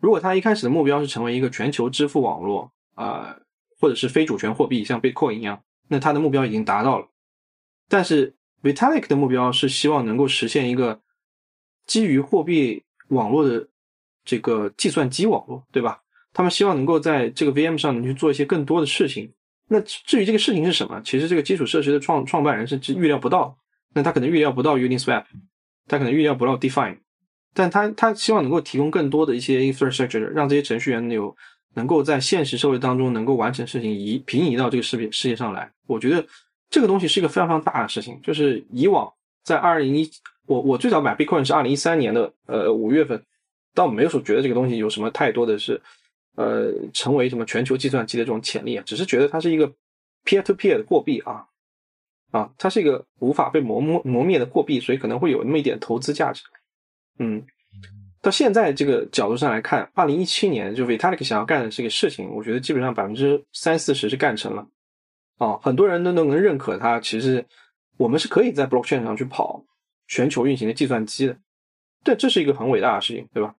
[0.00, 3.36] 如果它一开始的目标是成为一个全球支付网络啊，
[3.80, 7.06] 或者是非主权货币，像 Bitcoin 一样，那它的目标已经达到了。
[7.88, 11.00] 但是 Vitalik 的目标是希望能够实现一个
[11.86, 13.68] 基于货币网络的
[14.24, 16.00] 这个计算机网络，对吧？
[16.32, 19.32] 他们希望能够在这个 VM 上能去做一些更多的事情。
[19.68, 23.56] 那至于这个事情是什么，其实这个基础设施的创创办人是预料不到。
[23.94, 25.24] 那他可能预料不到 Uniswap，
[25.86, 26.98] 他可能预料不到 Define，
[27.54, 31.34] 但他他希望能够提供更多的一些 infrastructure，让这些程序员有
[31.74, 35.70] 能够在现实社会当中能够完成事情，移平移到这个世界世界上来。
[35.86, 36.26] 我觉得。
[36.68, 39.12] 这个东西是一个非常非常大的事情，就是以往
[39.44, 40.10] 在二零一，
[40.46, 43.22] 我我最早买 Bitcoin 是二零一三年的呃五月份，
[43.74, 45.80] 倒没有说觉得这个东西有什么太多的是，
[46.34, 49.68] 呃，成为什么全球计算机的这种潜力啊，只是觉得它是一个
[50.24, 51.46] peer to peer 的货币啊，
[52.32, 56.42] 啊，它是一个无法被磨磨磨灭的货币，所以可能会有那么一点投资价值。
[57.18, 57.46] 嗯，
[58.20, 64.66] 到现在这个角度上来看，二零一七年就 Vitalik 想要干的这个事情，我觉得基本上百分之三四十是干成了。
[65.38, 66.98] 啊，很多人都能能认可它。
[66.98, 67.44] 其实，
[67.98, 69.64] 我们是可以在 blockchain 上去跑
[70.06, 71.36] 全球运行的计算机的。
[72.02, 73.54] 这这是一个很伟大的事情，对吧？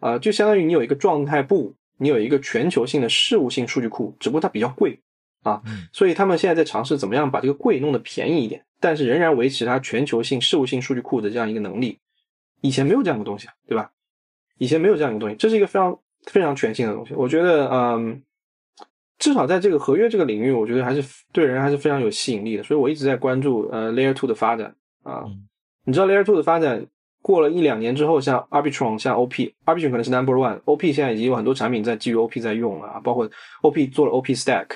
[0.00, 4.98] 啊，就相当于你有一个状态部，你有一个全球性的事务性数据库，只不过它比较贵
[5.42, 5.62] 啊。
[5.92, 12.00] 所以他们现在在尝试怎么样把这个贵弄得便宜一点，但是仍然维持它全球性事务性数据库的这样一个能力。
[12.60, 13.92] 以前没有这样的东西，对吧？
[14.58, 17.14] 以前没有这样一个东西，这是一个非常非常全新的东西。
[17.14, 18.22] 我觉得，嗯。
[19.18, 25.24] 至少在这个合约这个领域，我觉得还是对人还是非常有吸引力的，所以我一直在关注呃 Layer Two 的发展啊。
[25.84, 26.86] 你知道 Layer Two 的发展
[27.22, 33.30] 过了一两年之后，像 Arbitron、像 OP，Arbitron 可能是 Number One，OP 现在已经有很多产品在基于 OP 在用了啊，包括
[33.62, 34.66] OP 做了 OP Stack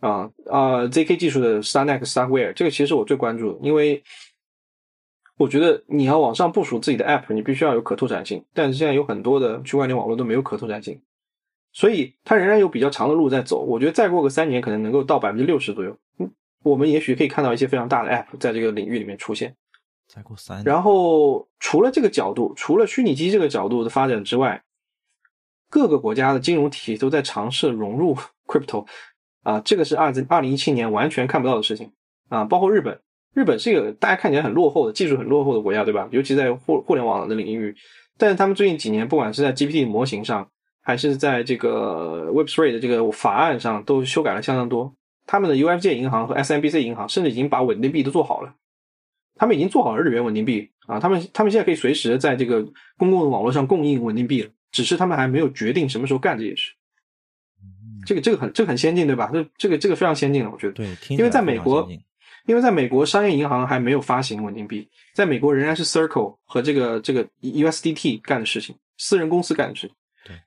[0.00, 4.02] 啊啊 ZK 技术的 Starknet、Starkware，这个其实是我最关注的，因为
[5.38, 11.00] 我觉得你要往上部署自己的 App，你必须要有可拓展性，但是现在有很多的区块链网络都没有可拓展性。
[11.74, 15.94] 所以它仍然有比较长的路在走，我觉得再过个三年可能能够到百分之六十左右。
[16.18, 16.30] 嗯，
[16.62, 19.54] 我们也许可以看到一些非常大的 App 在这个领域里面出现。
[20.06, 20.64] 再过三年。
[20.64, 24.62] 然后除了这个角度，除了虚拟机这个角度的发展之外，
[25.68, 28.86] 各个国家的金融体系都在尝试融入 Crypto。
[29.42, 31.90] 啊，这个是二零二零一七年完全看不到的事情
[32.28, 32.44] 啊！
[32.44, 32.98] 包括日本，
[33.34, 36.08] 日本是一个大家看起来很落后的技术很落后的国家，对吧？
[36.12, 37.74] 尤其在互互联网的领域，
[38.16, 40.48] 但是他们最近几年不管是在 GPT 模型上。
[40.84, 44.94] 还是在这个 Web3 的这个法案上都修改了相当多。
[45.26, 48.54] 他们的 UFJ 银行和 SMBC 银行甚至已经把稳定币都做好了，
[49.34, 51.00] 他们已经做好了日元稳定币啊。
[51.00, 52.62] 他们他们现在可以随时在这个
[52.98, 56.74] 公共的网络上供应稳定币了，只是他们还没有决定什么时候干这件事。
[58.06, 59.30] 这个这个很这个很先进，对吧？
[59.32, 60.74] 这这个这个非常先进了，我觉得。
[60.74, 61.88] 对，因为在美国，
[62.44, 69.96] 因为在美国商业银行还没有发行稳定币，在美国仍然是 Circle 和这个这个 USDT 干的事情，私人公司干的事情。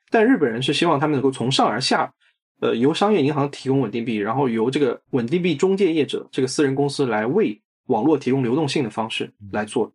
[0.10, 2.14] 但日本人是希望他们能够从上而下，
[2.60, 9.92] 呃，由商业银行提供稳定币，然后由这个稳定币中介业者这个私人公司来为网络提供流动性的方式来做。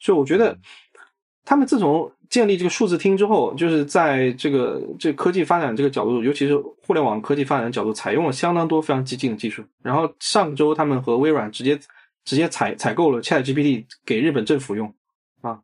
[0.00, 0.58] 所以我觉得，
[1.44, 9.62] 他们自从建立这个数字厅之后，就是在这个这科技发展这个角度，尤其是互联网科技发展的角度，采用了相当多非常激进的技术。
[9.82, 11.78] 然后上周他们和微软直接
[12.24, 14.92] 直接采采购了 ChatGPT 给日本政府用，
[15.42, 15.60] 啊，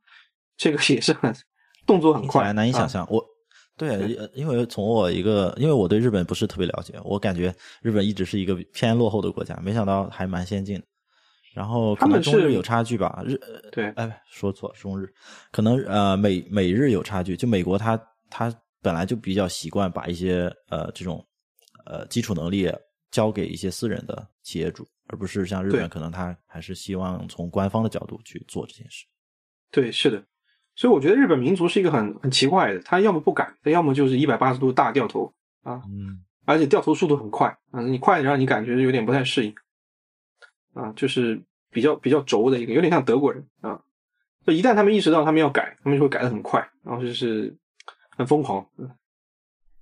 [0.56, 1.34] 这个也是很
[1.86, 3.24] 动作很快，难以想象我。
[3.78, 10.84] 对，呃因为从我一个，因为我对日本不是特别了解，我感觉日本一直是一个偏落后的国家，没想到还蛮先进的。
[11.54, 15.08] 然后可能中日有差距吧，日呃对，哎说错中日，
[15.50, 21.24] 可能呃美美日有差距，就美国它它本来就比较习惯把一些呃这种
[21.84, 22.70] 呃基础能力
[23.10, 29.04] 交给一些私人的企业主，而不是像日本可能他还是希望从官方的角度去做这件事。
[29.70, 30.22] 对，是的。
[30.78, 35.32] 所以我觉得日本民族是一个很很奇怪的，他要么不改，他要么就是一百八十度大掉头
[35.64, 39.52] 啊，嗯，而且掉头速度很快啊，你快的让你感觉有点不太适应
[40.74, 41.42] 啊，就是
[41.72, 43.82] 比较比较轴的一个，有点像德国人啊。
[44.46, 47.54] 就一旦他们意识到他们要改，他们就会改的很快，然后就是
[48.16, 48.64] 很疯狂。
[48.76, 48.88] 嗯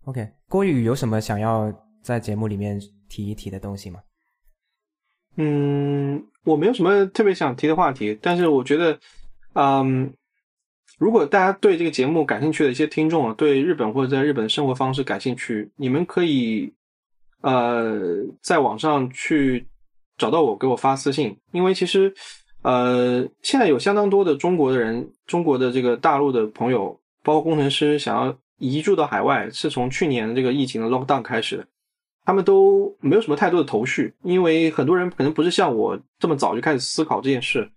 [0.07, 1.71] OK，郭宇有什么想要
[2.01, 4.01] 在节目里面提一提的东西吗？
[5.37, 8.99] 嗯，我没有什么特别想提的话题，但是我觉得，
[9.53, 10.15] 嗯，
[10.99, 16.73] 如果大家对这个节目感兴趣的一些听众啊，对日本或者在日本的生活方式感兴趣，你们可以
[17.43, 19.67] 呃在网上去
[20.17, 22.13] 找到我，给我发私信，因为其实
[22.63, 31.67] 呃现在有相当多的中国的人，中国的这个大陆的朋友，包括工程师想要移住到海外，是从去年这个疫情的 lockdown 开始的。
[32.25, 37.71] 他们都没有什么太多的头绪，因为很多人可能不是像我这么早就开始思考这件事，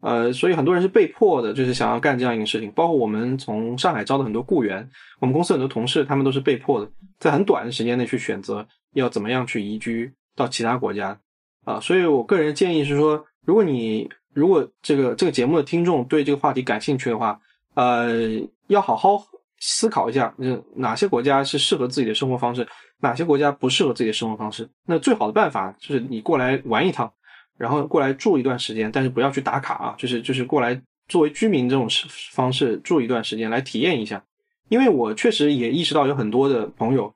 [0.00, 2.70] 呃，所以很多人是被迫的，就是想要干这样一个事情。
[2.72, 4.88] 包括我们从上海招的很多雇员，
[5.20, 11.18] 我们公司很多同事，他们都是被迫的，在很短的时间内去选择要怎么样去移居到其他国家
[11.64, 11.80] 啊。
[11.80, 17.40] 所以我个人建议是说，如果你如果这个这个节目的听众对这个话题感兴趣的话，
[17.74, 19.20] 呃，要好好
[19.58, 22.66] 思考一下，就哪些国家是适合自己的生活方式。
[23.00, 24.68] 哪些国家不适合自己的生活方式？
[24.84, 27.12] 那最好的办法就是你过来玩一趟，
[27.58, 31.86] 然后过来住一段时间，但是不要去打卡啊，就是就是过来作为居民这种
[32.32, 34.22] 方式住一段时间来体验一下。
[34.68, 37.12] 因为我确实也意识到有很多的朋友，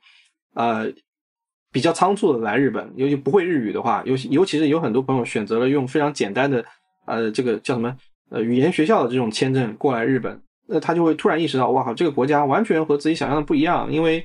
[0.54, 0.92] 呃，
[1.70, 6.64] 比较仓促的来日本，尤其不会日语的话，尤其尤其是有很多朋友选择了用非常简单的
[7.06, 7.96] 呃这个叫什么
[8.30, 14.24] 呃语言学校的这种签证过来日本，那他就会突然意识到，哇靠，这个国家完全和自己想象的不一样，因为。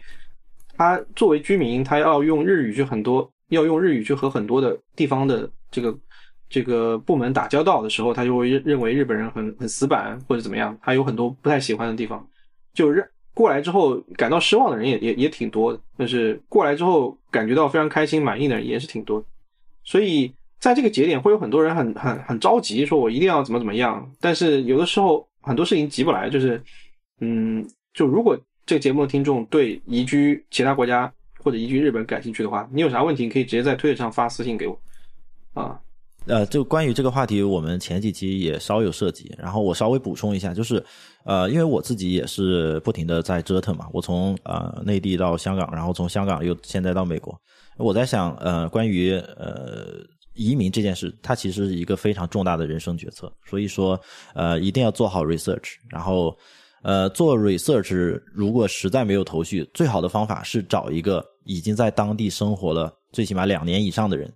[0.80, 5.92] 他作为居民，他要用日语去很多，要用日语去和很多的地方的这个
[6.50, 12.26] 这个部门打交道的时候，他就会认认为日本人很很死板或者怎么样，他有很多不太喜欢的地方。
[12.74, 19.24] 就认过来之后感到失望的人也也也挺多的，但是过来之后感觉到非常开心满意的人也是挺多。
[19.84, 24.12] 所以在这个节点，会有很多人很很很着急，说我一定要怎么怎么样。
[24.20, 26.62] 但是有的时候很多事情急不来，就是
[27.22, 28.38] 嗯，就如果。
[28.70, 31.10] 这个节目的听众对移居其他国家
[31.42, 34.78] 或者移居日本感兴趣的话，你有啥问题可以直接在推特上发私信给我
[35.54, 35.80] 啊。
[36.28, 40.84] 呃，就关于这个话题，我们前几期也稍有涉及，然后我稍微补充一下，就是
[41.26, 47.34] 呃，因为我自己也是不停的在折腾嘛，我从呃内地到香港，然后从香港又现在到美国，
[47.78, 50.00] 我在想，呃，关于呃
[50.34, 54.00] 移民这件事，它其实是一个非常重大的人生决策，所以说
[54.34, 56.38] 呃一定要做好 research，然后。
[56.84, 64.32] 呃，做 research 如果实在没有头绪，最好的方法是找一个已经在当地生活了最起码两年以上的人，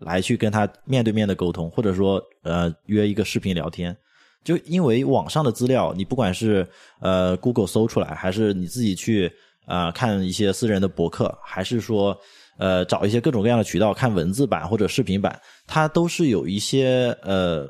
[0.00, 3.96] 来去跟他面对面的沟通，或者说呃约一个视频聊天。
[4.42, 6.66] 就因为网上的资料，你不管是
[7.00, 9.30] 呃 Google 搜出来，还是你自己去
[9.66, 12.18] 啊看一些私人的博客，还是说
[12.58, 17.68] 呃找一些各种各样的渠道看文字版或者视频版，它都是有一些呃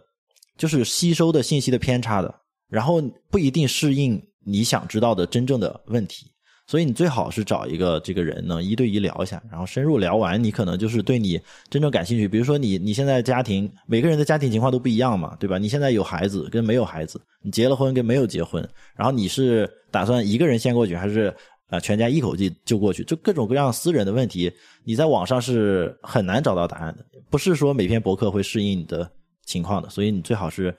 [0.56, 2.34] 就是吸收的信息的偏差的。
[2.68, 3.02] 然后
[3.32, 6.30] 不一定适应你想知道的真正的问题，
[6.70, 11.36] 所以你最好是找一个这个人呢一对一聊一下，然后深入聊完，你可能就是对你
[11.68, 12.28] 真正感兴趣。
[12.28, 15.58] 比如说你你现在家庭每个人的家庭情况都不一样嘛，对吧？
[15.58, 18.62] 你现在有孩子跟没有孩子，你结了婚跟没有结婚，
[18.94, 21.34] 然后你是打算一个人先过去，还是
[21.70, 23.02] 呃全家一口气就过去？
[23.02, 24.48] 就各种各样私人的问题，
[24.84, 29.10] 你在网上是很难找到答案的，不是说每篇博客会适应你的
[29.44, 30.72] 情况的，所以你最好是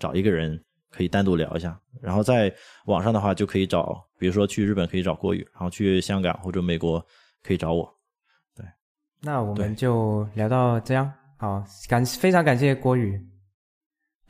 [0.00, 0.60] 找一个人。
[0.96, 2.50] 可以单独聊一下，然后在
[2.86, 7.04] 网上的话就可以找，比如说去日本可以找郭宇，然后去香港或者美国
[7.42, 7.86] 可以找我。
[8.56, 8.64] 对，
[9.20, 13.20] 那我们就聊到这样，好，感非常感谢郭宇，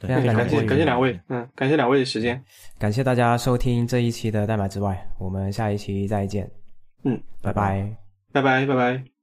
[0.00, 2.42] 非常感谢感谢两位，嗯，感谢两位的时间，
[2.78, 6.50] 感谢大家收听这一期的代码之外，我们下一期再见，
[7.04, 7.96] 嗯，拜拜，
[8.32, 9.15] 拜拜，拜拜。